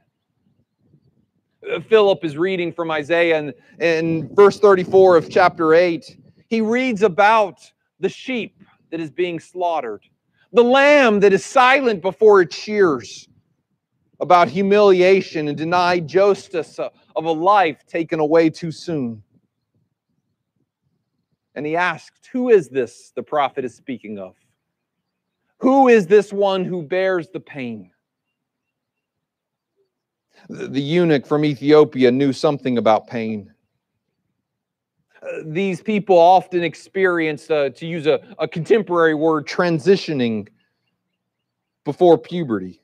Uh, 1.69 1.81
Philip 1.81 2.25
is 2.25 2.37
reading 2.37 2.73
from 2.73 2.91
Isaiah 2.91 3.39
and 3.39 3.55
in 3.81 4.35
verse 4.35 4.61
34 4.61 5.17
of 5.17 5.31
chapter 5.31 5.75
8. 5.75 6.19
He 6.49 6.61
reads 6.61 7.03
about 7.03 7.61
the 7.99 8.09
sheep 8.11 8.63
that 8.91 9.01
is 9.01 9.11
being 9.11 9.41
slaughtered, 9.41 10.03
the 10.53 10.63
lamb 10.63 11.21
that 11.21 11.33
is 11.33 11.45
silent 11.45 12.03
before 12.03 12.43
its 12.43 12.55
shears, 12.55 13.29
about 14.21 14.49
humiliation 14.49 15.49
and 15.49 15.57
denied 15.57 16.09
justice 16.09 16.79
of 16.79 17.25
a 17.25 17.31
life 17.31 17.87
taken 17.87 18.21
away 18.21 18.51
too 18.51 18.73
soon. 18.73 19.23
And 21.55 21.67
he 21.67 21.77
asked, 21.77 22.29
Who 22.33 22.51
is 22.51 22.69
this 22.69 23.13
the 23.15 23.23
prophet 23.23 23.65
is 23.65 23.75
speaking 23.75 24.19
of? 24.19 24.35
Who 25.59 25.89
is 25.89 26.07
this 26.07 26.33
one 26.33 26.65
who 26.65 26.83
bears 26.83 27.29
the 27.29 27.41
pain? 27.41 27.91
The 30.49 30.81
eunuch 30.81 31.27
from 31.27 31.45
Ethiopia 31.45 32.11
knew 32.11 32.33
something 32.33 32.79
about 32.79 33.07
pain. 33.07 33.53
Uh, 35.23 35.27
these 35.47 35.81
people 35.81 36.19
often 36.19 36.63
experience, 36.63 37.51
uh, 37.51 37.71
to 37.71 37.87
use 37.87 38.07
a, 38.07 38.21
a 38.39 38.47
contemporary 38.47 39.15
word, 39.15 39.47
transitioning 39.47 40.47
before 41.85 42.19
puberty. 42.19 42.83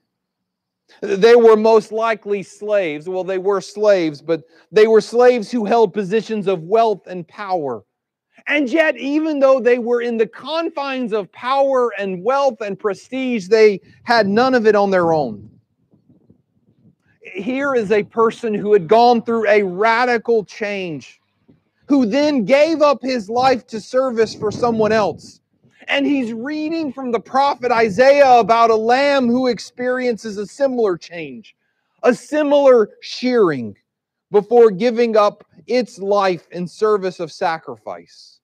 They 1.00 1.37
were 1.37 1.57
most 1.57 1.92
likely 1.92 2.42
slaves. 2.42 3.09
Well, 3.09 3.24
they 3.24 3.38
were 3.38 3.61
slaves, 3.61 4.20
but 4.22 4.44
they 4.70 4.87
were 4.87 5.00
slaves 5.00 5.50
who 5.50 5.64
held 5.64 5.92
positions 5.92 6.46
of 6.46 6.62
wealth 6.62 7.07
and 7.07 7.26
power. 7.26 7.85
And 8.46 8.68
yet, 8.68 8.96
even 8.96 9.38
though 9.38 9.61
they 9.61 9.78
were 9.78 10.00
in 10.02 10.16
the 10.16 10.26
confines 10.26 11.12
of 11.12 11.31
power 11.33 11.92
and 11.98 12.24
wealth 12.24 12.61
and 12.61 12.78
prestige, 12.78 13.48
they 13.48 13.81
had 14.05 14.26
none 14.26 14.55
of 14.55 14.66
it 14.66 14.74
on 14.74 14.90
their 14.90 15.12
own. 15.12 15.48
Here 17.22 17.74
is 17.74 17.92
a 17.92 18.02
person 18.02 18.52
who 18.52 18.72
had 18.72 18.88
gone 18.88 19.22
through 19.22 19.48
a 19.48 19.62
radical 19.62 20.44
change, 20.44 21.20
who 21.87 22.05
then 22.05 22.44
gave 22.44 22.83
up 22.83 22.98
his 23.00 23.31
life 23.31 23.66
to 23.68 23.81
service 23.81 24.35
for 24.35 24.50
someone 24.50 24.92
else. 24.92 25.41
And 25.88 26.07
he's 26.07 26.33
reading 26.33 26.92
from 26.92 27.11
the 27.11 27.21
prophet 27.21 27.73
Isaiah 27.73 28.38
about 28.38 28.71
a 28.71 28.77
lamb 28.77 29.29
who 29.29 29.49
experiences 29.49 30.38
a 30.38 30.47
similar 30.47 30.97
change, 30.97 31.57
a 32.03 32.14
similar 32.14 32.90
shearing 33.01 33.77
before 34.31 34.71
giving 34.71 35.16
up 35.16 35.45
its 35.66 35.99
life 35.99 36.47
in 36.51 36.66
service 36.66 37.21
of 37.21 37.33
sacrifice. 37.33 38.40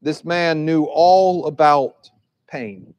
This 0.00 0.24
man 0.24 0.64
knew 0.64 0.84
all 0.84 1.46
about 1.46 2.10
pain. 2.46 2.94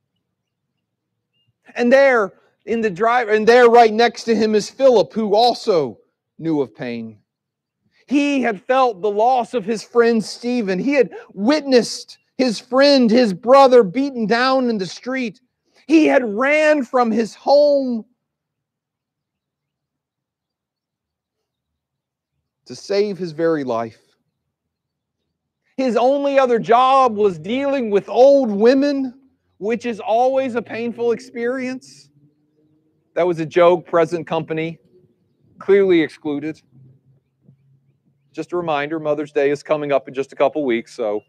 And 1.76 1.92
there 1.92 2.34
in 2.66 2.82
the 2.82 2.90
driver, 2.90 3.32
and 3.32 3.48
there 3.48 3.70
right 3.70 3.92
next 3.92 4.24
to 4.26 4.36
him 4.36 4.56
is 4.56 4.70
Philip, 4.70 5.12
who 5.14 5.36
also 5.36 6.00
knew 6.40 6.62
of 6.62 6.76
pain. 6.76 7.18
He 8.08 8.42
had 8.42 8.62
felt 8.64 9.02
the 9.02 9.10
loss 9.10 9.54
of 9.54 9.66
his 9.66 9.84
friend 9.84 10.24
Stephen. 10.24 10.80
He 10.80 10.94
had 10.94 11.12
witnessed 11.34 12.20
his 12.38 12.60
friend, 12.60 13.10
his 13.10 13.34
brother, 13.34 13.84
beaten 13.84 14.26
down 14.26 14.69
in 14.69 14.78
the 14.78 14.86
street. 14.86 15.39
He 15.88 16.06
had 16.06 16.24
ran 16.24 16.84
from 16.84 17.12
his 17.12 17.36
home 17.36 18.06
to 22.65 22.76
save 22.76 23.17
his 23.17 23.32
very 23.32 23.63
life. 23.63 24.00
His 25.78 25.98
only 25.98 26.38
other 26.39 26.60
job 26.60 27.15
was 27.15 27.39
dealing 27.39 27.89
with 27.89 28.08
old 28.08 28.52
women, 28.52 29.13
which 29.58 29.86
is 29.86 30.00
always 30.00 30.56
a 30.56 30.62
painful 30.62 31.12
experience. 31.12 32.10
That 33.15 33.28
was 33.28 33.39
a 33.39 33.46
joke, 33.46 33.86
present 33.86 34.26
company, 34.28 34.80
clearly 35.60 36.02
excluded. 36.02 36.62
Just 38.32 38.54
a 38.54 38.58
reminder 38.58 39.00
Mother's 39.00 39.32
Day 39.32 39.52
is 39.52 39.62
coming 39.62 39.91
up 39.91 40.08
in 40.08 40.13
just 40.13 40.34
a 40.34 40.36
couple 40.36 40.63
weeks, 40.63 40.93
so. 40.93 41.22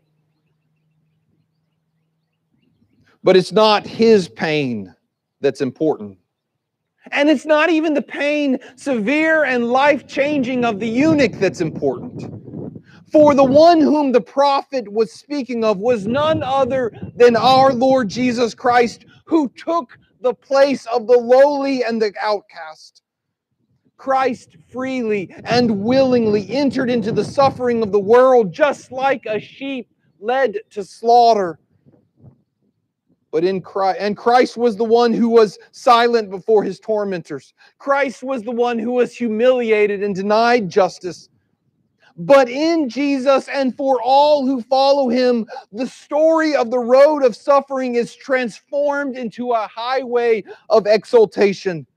But 3.25 3.37
it's 3.37 3.53
not 3.53 3.87
his 3.87 4.29
pain 4.29 4.95
that's 5.41 5.63
important. 5.63 6.19
And 7.11 7.31
it's 7.31 7.47
not 7.47 7.71
even 7.71 7.95
the 7.95 8.03
pain, 8.03 8.59
severe 8.77 9.45
and 9.45 9.71
life 9.71 10.07
changing, 10.07 10.65
of 10.65 10.79
the 10.79 10.89
eunuch 10.89 11.33
that's 11.33 11.63
important. 11.63 12.23
For 13.11 13.35
the 13.35 13.45
one 13.45 13.81
whom 13.81 14.13
the 14.13 14.21
prophet 14.21 14.91
was 14.91 15.13
speaking 15.13 15.65
of 15.65 15.79
was 15.79 16.07
none 16.07 16.43
other 16.43 16.93
than 17.15 17.35
our 17.37 17.73
Lord 17.73 18.09
Jesus 18.09 18.55
Christ, 18.55 19.07
who 19.25 19.49
took 19.57 19.99
the 20.21 20.35
place 20.35 20.87
of 20.87 21.07
the 21.07 21.17
lowly 21.19 21.83
and 21.83 22.01
the 22.01 22.13
outcast. 22.21 23.03
Christ 23.97 24.57
freely 24.71 25.35
and 25.45 25.83
willingly 25.83 26.51
entered 26.51 26.91
into 26.91 27.13
the 27.13 27.25
suffering 27.25 27.83
of 27.83 27.93
the 27.93 28.01
world, 28.01 28.53
just 28.53 28.93
like 28.93 29.25
a 29.27 29.41
sheep 29.41 29.89
led 30.21 30.59
to 30.71 30.85
slaughter 30.85 31.59
but 33.35 33.43
in 33.43 33.61
Christ, 33.61 33.99
and 34.01 34.17
Christ 34.17 34.57
was 34.57 34.77
the 34.77 34.85
one 34.85 35.13
who 35.13 35.29
was 35.29 35.59
silent 35.73 36.31
before 36.31 36.63
his 36.63 36.79
tormentors. 36.79 37.53
Christ 37.79 38.23
was 38.23 38.45
the 38.45 38.53
one 38.53 38.79
who 38.79 38.93
was 38.93 39.13
humiliated 39.13 40.05
and 40.05 40.15
denied 40.15 40.69
justice. 40.69 41.29
But 42.17 42.49
in 42.49 42.89
Jesus 42.89 43.49
and 43.49 43.77
for 43.77 44.01
all 44.01 44.47
who 44.47 44.63
follow 44.63 45.09
him, 45.09 45.49
the 45.73 45.89
story 45.89 46.55
of 46.55 46.71
the 46.71 46.79
road 46.79 47.25
of 47.25 47.35
suffering 47.35 47.97
is 47.97 48.15
transformed 48.15 49.17
into 49.17 49.51
a 49.51 49.67
highway 49.67 50.45
of 50.71 50.87
exaltation. 50.87 51.89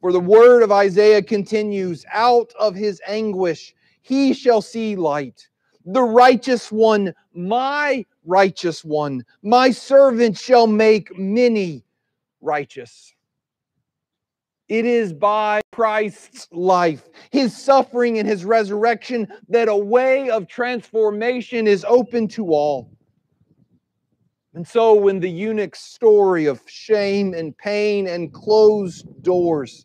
For 0.00 0.10
the 0.10 0.18
word 0.18 0.64
of 0.64 0.72
Isaiah 0.72 1.22
continues 1.22 2.04
out 2.12 2.52
of 2.58 2.74
his 2.74 3.00
anguish, 3.06 3.72
he 4.02 4.34
shall 4.34 4.62
see 4.62 4.96
light. 4.96 5.46
The 5.86 6.02
righteous 6.02 6.72
one, 6.72 7.14
my 7.34 8.04
righteous 8.24 8.84
one. 8.84 9.24
My 9.42 9.70
servant 9.70 10.38
shall 10.38 10.66
make 10.66 11.16
many 11.18 11.84
righteous. 12.40 13.14
It 14.68 14.86
is 14.86 15.12
by 15.12 15.60
Christ's 15.72 16.48
life, 16.50 17.08
his 17.30 17.54
suffering, 17.54 18.18
and 18.18 18.26
his 18.26 18.44
resurrection 18.44 19.28
that 19.48 19.68
a 19.68 19.76
way 19.76 20.30
of 20.30 20.48
transformation 20.48 21.66
is 21.66 21.84
open 21.86 22.28
to 22.28 22.46
all. 22.48 22.90
And 24.54 24.66
so, 24.66 24.94
when 24.94 25.20
the 25.20 25.30
eunuch's 25.30 25.80
story 25.80 26.46
of 26.46 26.62
shame 26.66 27.34
and 27.34 27.56
pain 27.58 28.06
and 28.06 28.32
closed 28.32 29.06
doors 29.22 29.84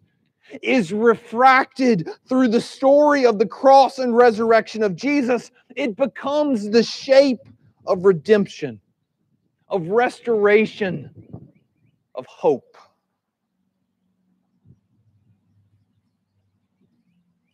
is 0.62 0.94
refracted 0.94 2.10
through 2.28 2.48
the 2.48 2.62
story 2.62 3.26
of 3.26 3.38
the 3.38 3.48
cross 3.48 4.00
and 4.00 4.16
resurrection 4.16 4.84
of 4.84 4.96
Jesus, 4.96 5.52
it 5.76 5.96
becomes 5.96 6.70
the 6.70 6.84
shape 6.84 7.40
of 7.90 8.06
redemption, 8.06 8.80
of 9.68 9.88
restoration, 9.88 11.10
of 12.14 12.26
hope. 12.28 12.78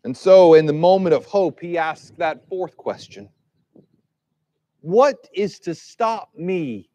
And 0.04 0.16
so, 0.16 0.54
in 0.54 0.68
the 0.68 0.74
moment 0.74 1.16
of 1.16 1.26
hope, 1.26 1.60
he 1.60 1.78
asks 1.78 2.12
that 2.18 2.48
fourth 2.48 2.78
question 2.78 3.30
What 4.82 5.16
is 5.34 5.58
to 5.62 5.74
stop 5.74 6.30
me 6.38 6.90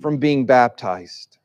from 0.00 0.18
being 0.18 0.46
baptized? 0.46 1.38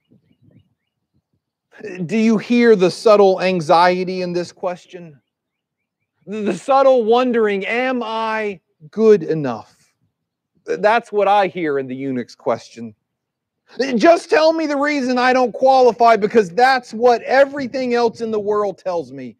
Do 2.05 2.17
you 2.17 2.38
hear 2.38 2.75
the 2.75 2.91
subtle 2.91 3.41
anxiety 3.41 4.21
in 4.21 4.33
this 4.33 4.51
question? 4.51 5.19
The 6.27 6.53
subtle 6.53 7.05
wondering, 7.05 7.65
Am 7.65 8.03
I 8.03 8.59
good 8.91 9.23
enough? 9.23 9.82
That's 10.65 11.12
what 11.12 11.28
I 11.28 11.47
hear 11.47 11.80
in 11.80 11.88
the 11.88 11.95
eunuch's 11.95 12.36
question. 12.36 12.95
Just 13.95 14.30
tell 14.30 14.54
me 14.54 14.67
the 14.67 14.78
reason 14.78 15.17
I 15.17 15.34
don't 15.34 15.52
qualify 15.52 16.15
because 16.15 16.49
that's 16.52 16.93
what 16.93 17.21
everything 17.23 17.93
else 17.93 18.21
in 18.21 18.32
the 18.32 18.39
world 18.39 18.78
tells 18.78 19.12
me. 19.12 19.38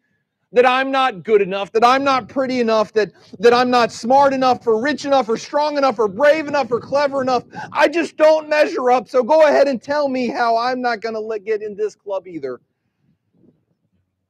That 0.52 0.66
I'm 0.66 0.92
not 0.92 1.24
good 1.24 1.42
enough, 1.42 1.72
that 1.72 1.84
I'm 1.84 2.04
not 2.04 2.28
pretty 2.28 2.60
enough, 2.60 2.92
that, 2.92 3.12
that 3.40 3.52
I'm 3.52 3.70
not 3.70 3.90
smart 3.90 4.32
enough, 4.32 4.66
or 4.66 4.80
rich 4.80 5.04
enough, 5.04 5.28
or 5.28 5.36
strong 5.36 5.76
enough, 5.78 5.98
or 5.98 6.08
brave 6.08 6.46
enough, 6.46 6.70
or 6.70 6.80
clever 6.80 7.22
enough. 7.22 7.44
I 7.72 7.88
just 7.88 8.16
don't 8.16 8.48
measure 8.48 8.92
up. 8.92 9.08
So 9.08 9.24
go 9.24 9.48
ahead 9.48 9.66
and 9.68 9.82
tell 9.82 10.08
me 10.08 10.28
how 10.28 10.56
I'm 10.56 10.80
not 10.80 11.00
going 11.00 11.14
to 11.16 11.40
get 11.40 11.62
in 11.62 11.76
this 11.76 11.96
club 11.96 12.28
either. 12.28 12.60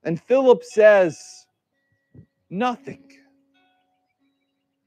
And 0.03 0.21
Philip 0.23 0.65
says, 0.65 1.47
Nothing. 2.51 3.04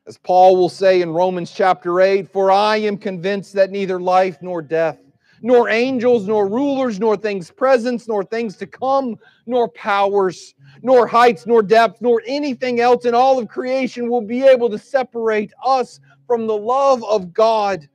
As 0.08 0.18
Paul 0.18 0.56
will 0.56 0.70
say 0.70 1.02
in 1.02 1.12
Romans 1.12 1.52
chapter 1.52 2.00
8, 2.00 2.32
for 2.32 2.50
I 2.50 2.78
am 2.78 2.98
convinced 2.98 3.52
that 3.54 3.72
neither 3.72 4.00
life 4.00 4.38
nor 4.42 4.62
death, 4.62 5.00
nor 5.42 5.68
angels, 5.68 6.26
nor 6.28 6.48
rulers, 6.48 6.98
nor 6.98 7.18
things 7.18 7.52
present, 7.52 8.08
nor 8.08 8.24
things 8.24 8.56
to 8.58 8.68
come, 8.68 9.18
nor 9.46 9.68
powers, 9.68 10.56
nor 10.82 11.08
heights, 11.08 11.46
nor 11.46 11.62
depths, 11.62 12.00
nor 12.00 12.22
anything 12.26 12.80
else 12.80 13.04
in 13.04 13.14
all 13.14 13.38
of 13.38 13.50
creation 13.50 14.10
will 14.10 14.22
be 14.22 14.44
able 14.44 14.70
to 14.70 14.80
separate 14.80 15.52
us 15.66 16.00
from 16.26 16.48
the 16.48 16.56
love 16.56 17.04
of 17.04 17.34
God 17.34 17.90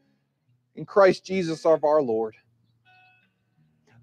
in 0.77 0.85
Christ 0.85 1.25
Jesus 1.25 1.65
of 1.65 1.83
our 1.83 2.03
Lord. 2.03 2.37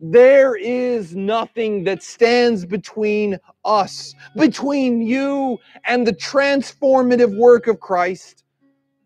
There 0.01 0.55
is 0.55 1.13
nothing 1.13 1.83
that 1.83 2.01
stands 2.01 2.65
between 2.65 3.37
us, 3.65 4.15
between 4.35 5.01
you 5.01 5.59
and 5.85 6.07
the 6.07 6.13
transformative 6.13 7.35
work 7.37 7.67
of 7.67 7.79
Christ. 7.81 8.45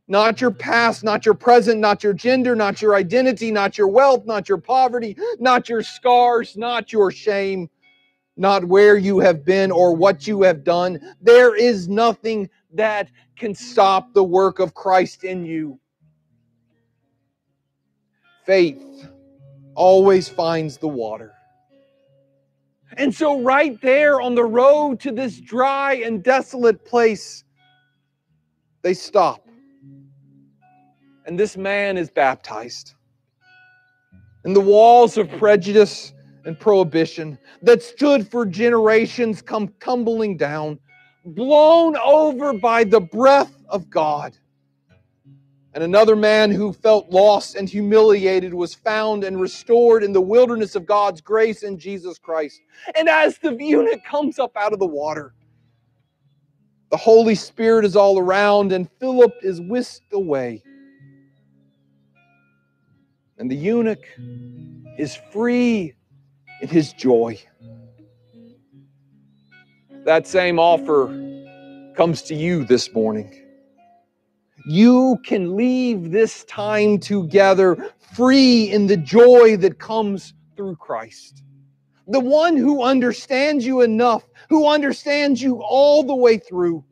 Not 0.07 0.39
your 0.39 0.51
past, 0.51 1.03
not 1.03 1.25
your 1.25 1.33
present, 1.33 1.79
not 1.79 2.03
your 2.03 2.13
gender, 2.13 2.55
not 2.55 2.81
your 2.81 2.93
identity, 2.93 3.51
not 3.51 3.77
your 3.77 3.87
wealth, 3.87 4.25
not 4.25 4.47
your 4.47 4.59
poverty, 4.59 5.17
not 5.39 5.67
your 5.67 5.81
scars, 5.81 6.55
not 6.55 6.91
your 6.93 7.09
shame, 7.09 7.69
not 8.37 8.65
where 8.65 8.97
you 8.97 9.19
have 9.19 9.43
been 9.45 9.71
or 9.71 9.95
what 9.95 10.27
you 10.27 10.43
have 10.43 10.63
done. 10.63 10.99
There 11.21 11.55
is 11.55 11.87
nothing 11.87 12.49
that 12.73 13.09
can 13.35 13.55
stop 13.55 14.13
the 14.13 14.23
work 14.23 14.59
of 14.59 14.75
Christ 14.75 15.23
in 15.23 15.45
you. 15.45 15.79
Faith 18.45 19.07
always 19.75 20.29
finds 20.29 20.77
the 20.77 20.87
water. 20.87 21.33
And 22.97 23.13
so, 23.13 23.41
right 23.41 23.79
there 23.81 24.21
on 24.21 24.35
the 24.35 24.43
road 24.43 24.99
to 25.01 25.11
this 25.11 25.39
dry 25.39 25.95
and 25.95 26.23
desolate 26.23 26.85
place, 26.85 27.43
they 28.83 28.93
stop. 28.93 29.47
And 31.25 31.39
this 31.39 31.57
man 31.57 31.97
is 31.97 32.09
baptized. 32.09 32.93
And 34.43 34.55
the 34.55 34.61
walls 34.61 35.17
of 35.17 35.29
prejudice 35.31 36.13
and 36.45 36.59
prohibition 36.59 37.37
that 37.61 37.81
stood 37.81 38.29
for 38.29 38.45
generations 38.45 39.41
come 39.41 39.73
tumbling 39.79 40.37
down, 40.37 40.79
blown 41.25 41.95
over 41.97 42.53
by 42.53 42.83
the 42.83 42.99
breath 42.99 43.55
of 43.69 43.89
God. 43.89 44.37
And 45.73 45.83
another 45.83 46.15
man 46.15 46.51
who 46.51 46.71
felt 46.71 47.09
lost 47.09 47.55
and 47.55 47.67
humiliated 47.67 48.53
was 48.53 48.75
found 48.75 49.23
and 49.23 49.41
restored 49.41 50.03
in 50.03 50.13
the 50.13 50.21
wilderness 50.21 50.75
of 50.75 50.85
God's 50.85 51.19
grace 51.19 51.63
in 51.63 51.79
Jesus 51.79 52.19
Christ. 52.19 52.61
And 52.95 53.09
as 53.09 53.39
the 53.39 53.55
eunuch 53.59 54.03
comes 54.05 54.37
up 54.37 54.55
out 54.55 54.73
of 54.73 54.79
the 54.79 54.85
water, 54.85 55.33
the 56.91 56.97
Holy 56.97 57.33
Spirit 57.33 57.85
is 57.85 57.95
all 57.95 58.19
around, 58.19 58.71
and 58.71 58.87
Philip 58.99 59.33
is 59.41 59.59
whisked 59.59 60.13
away. 60.13 60.61
And 63.39 63.49
the 63.49 63.55
eunuch 63.55 64.05
is 64.99 65.15
free 65.31 65.95
in 66.61 66.67
his 66.67 66.93
joy. 66.93 67.39
That 70.05 70.27
same 70.27 70.59
offer 70.59 71.07
comes 71.95 72.21
to 72.23 72.35
you 72.35 72.63
this 72.63 72.93
morning 72.93 73.42
you 74.65 75.19
can 75.23 75.55
leave 75.55 76.11
this 76.11 76.43
time 76.45 76.97
together 76.99 77.93
free 78.15 78.71
in 78.71 78.87
the 78.87 78.97
joy 78.97 79.57
that 79.57 79.79
comes 79.79 80.33
through 80.55 80.75
Christ. 80.77 81.43
The 82.07 82.19
one 82.19 82.55
who 82.57 82.83
understands 82.83 83.65
you 83.65 83.81
enough, 83.81 84.23
who 84.49 84.67
understands 84.67 85.41
you 85.41 85.61
all 85.61 86.03
the 86.03 86.15
way 86.15 86.37
through, 86.37 86.83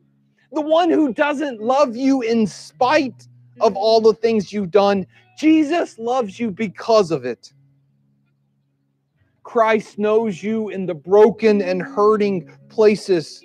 the 0.52 0.60
one 0.60 0.90
who 0.90 1.12
doesn't 1.12 1.60
love 1.60 1.96
you 1.96 2.22
in 2.22 2.46
spite 2.46 3.26
of 3.60 3.76
all 3.76 4.00
the 4.00 4.14
things 4.14 4.52
you've 4.52 4.70
done. 4.70 5.06
Jesus 5.38 5.98
loves 5.98 6.38
you 6.38 6.50
because 6.50 7.10
of 7.10 7.24
it. 7.24 7.52
Christ 9.42 9.98
knows 9.98 10.42
you 10.42 10.68
in 10.68 10.86
the 10.86 10.94
broken 10.94 11.62
and 11.62 11.82
hurting 11.82 12.50
places 12.68 13.42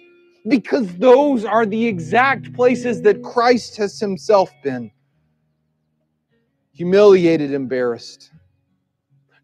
because 0.48 0.94
those 0.96 1.46
are 1.46 1.66
the 1.66 1.86
exact 1.86 2.54
places 2.54 3.02
that 3.02 3.24
Christ 3.24 3.78
has 3.78 4.00
himself 4.00 4.52
been 4.64 4.92
humiliated, 6.78 7.54
embarrassed. 7.54 8.32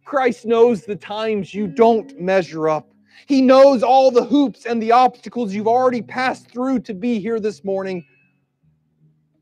Christ 0.05 0.45
knows 0.45 0.85
the 0.85 0.95
times 0.95 1.51
you 1.51 1.65
don't 1.65 2.19
measure 2.21 2.69
up. 2.69 2.93
He 3.25 3.41
knows 3.41 3.81
all 3.81 4.11
the 4.11 4.23
hoops 4.23 4.67
and 4.67 4.81
the 4.81 4.91
obstacles 4.91 5.53
you've 5.53 5.67
already 5.67 6.03
passed 6.03 6.51
through 6.51 6.79
to 6.81 6.93
be 6.93 7.19
here 7.19 7.39
this 7.39 7.63
morning. 7.63 8.05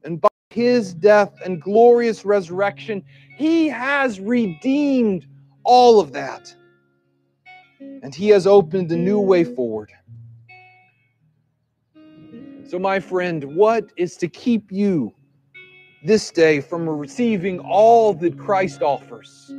And 0.06 0.22
by 0.22 0.30
his 0.52 0.94
death 0.94 1.34
and 1.44 1.62
glorious 1.62 2.24
resurrection, 2.24 3.04
he 3.38 3.68
has 3.68 4.22
redeemed 4.22 5.26
all 5.64 6.00
of 6.00 6.14
that. 6.14 6.56
And 7.80 8.16
he 8.16 8.30
has 8.30 8.48
opened 8.48 8.92
a 8.92 8.98
new 8.98 9.20
way 9.20 9.44
forward. 9.44 9.92
So, 12.72 12.80
my 12.80 13.02
friend, 13.02 13.44
what 13.54 13.92
is 13.98 14.16
to 14.16 14.30
keep 14.30 14.72
you 14.72 15.14
this 16.06 16.32
day 16.32 16.62
from 16.62 16.88
receiving 16.88 17.60
all 17.60 18.14
that 18.14 18.40
Christ 18.40 18.82
offers? 18.82 19.52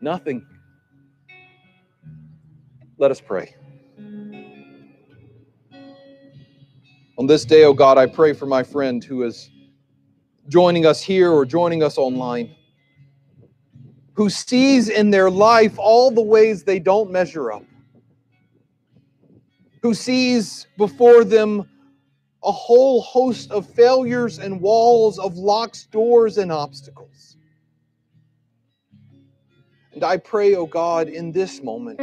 Nothing. 0.00 0.46
Let 2.96 3.10
us 3.10 3.20
pray. 3.20 3.54
On 7.18 7.26
this 7.26 7.44
day, 7.44 7.64
oh 7.64 7.74
God, 7.74 7.98
I 7.98 8.06
pray 8.06 8.32
for 8.32 8.46
my 8.46 8.62
friend 8.62 9.04
who 9.04 9.24
is 9.24 9.50
joining 10.48 10.86
us 10.86 11.02
here 11.02 11.30
or 11.30 11.44
joining 11.44 11.82
us 11.82 11.98
online, 11.98 12.54
who 14.14 14.30
sees 14.30 14.88
in 14.88 15.10
their 15.10 15.30
life 15.30 15.74
all 15.76 16.10
the 16.10 16.22
ways 16.22 16.64
they 16.64 16.78
don't 16.78 17.10
measure 17.10 17.52
up 17.52 17.64
who 19.84 19.92
sees 19.92 20.66
before 20.78 21.24
them 21.24 21.68
a 22.42 22.50
whole 22.50 23.02
host 23.02 23.50
of 23.50 23.68
failures 23.68 24.38
and 24.38 24.58
walls 24.58 25.18
of 25.18 25.36
locks, 25.36 25.84
doors, 25.84 26.38
and 26.38 26.50
obstacles. 26.50 27.36
And 29.92 30.02
I 30.02 30.16
pray, 30.16 30.54
O 30.54 30.60
oh 30.60 30.66
God, 30.66 31.10
in 31.10 31.32
this 31.32 31.62
moment, 31.62 31.98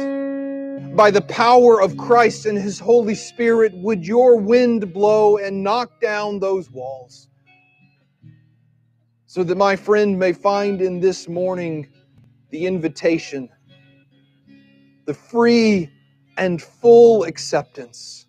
by 0.94 1.10
the 1.10 1.22
power 1.22 1.82
of 1.82 1.96
Christ 1.96 2.46
and 2.46 2.56
His 2.56 2.78
Holy 2.78 3.16
Spirit, 3.16 3.72
would 3.74 4.06
your 4.06 4.36
wind 4.36 4.94
blow 4.94 5.38
and 5.38 5.64
knock 5.64 6.00
down 6.00 6.38
those 6.38 6.70
walls 6.70 7.26
so 9.26 9.42
that 9.42 9.56
my 9.56 9.74
friend 9.74 10.16
may 10.16 10.32
find 10.32 10.80
in 10.80 11.00
this 11.00 11.28
morning 11.28 11.88
the 12.50 12.64
invitation, 12.64 13.48
the 15.04 15.14
free 15.14 15.90
and 16.36 16.62
full 16.62 17.24
acceptance. 17.24 18.26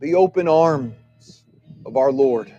The 0.00 0.14
open 0.14 0.48
arms 0.48 1.44
of 1.86 1.96
our 1.96 2.12
Lord. 2.12 2.54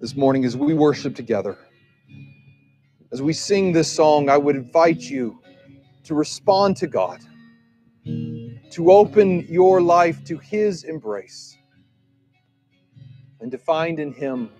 This 0.00 0.16
morning, 0.16 0.44
as 0.44 0.56
we 0.56 0.72
worship 0.72 1.14
together, 1.14 1.58
as 3.12 3.20
we 3.20 3.32
sing 3.32 3.72
this 3.72 3.90
song, 3.90 4.28
I 4.28 4.36
would 4.36 4.56
invite 4.56 5.00
you 5.00 5.40
to 6.04 6.14
respond 6.14 6.76
to 6.78 6.86
God, 6.86 7.20
to 8.70 8.90
open 8.90 9.40
your 9.48 9.82
life 9.82 10.24
to 10.24 10.38
His 10.38 10.84
embrace, 10.84 11.56
and 13.40 13.50
to 13.50 13.58
find 13.58 13.98
in 13.98 14.12
Him 14.12 14.50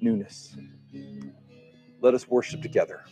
newness. 0.00 0.56
Let 2.00 2.14
us 2.14 2.26
worship 2.28 2.62
together. 2.62 3.04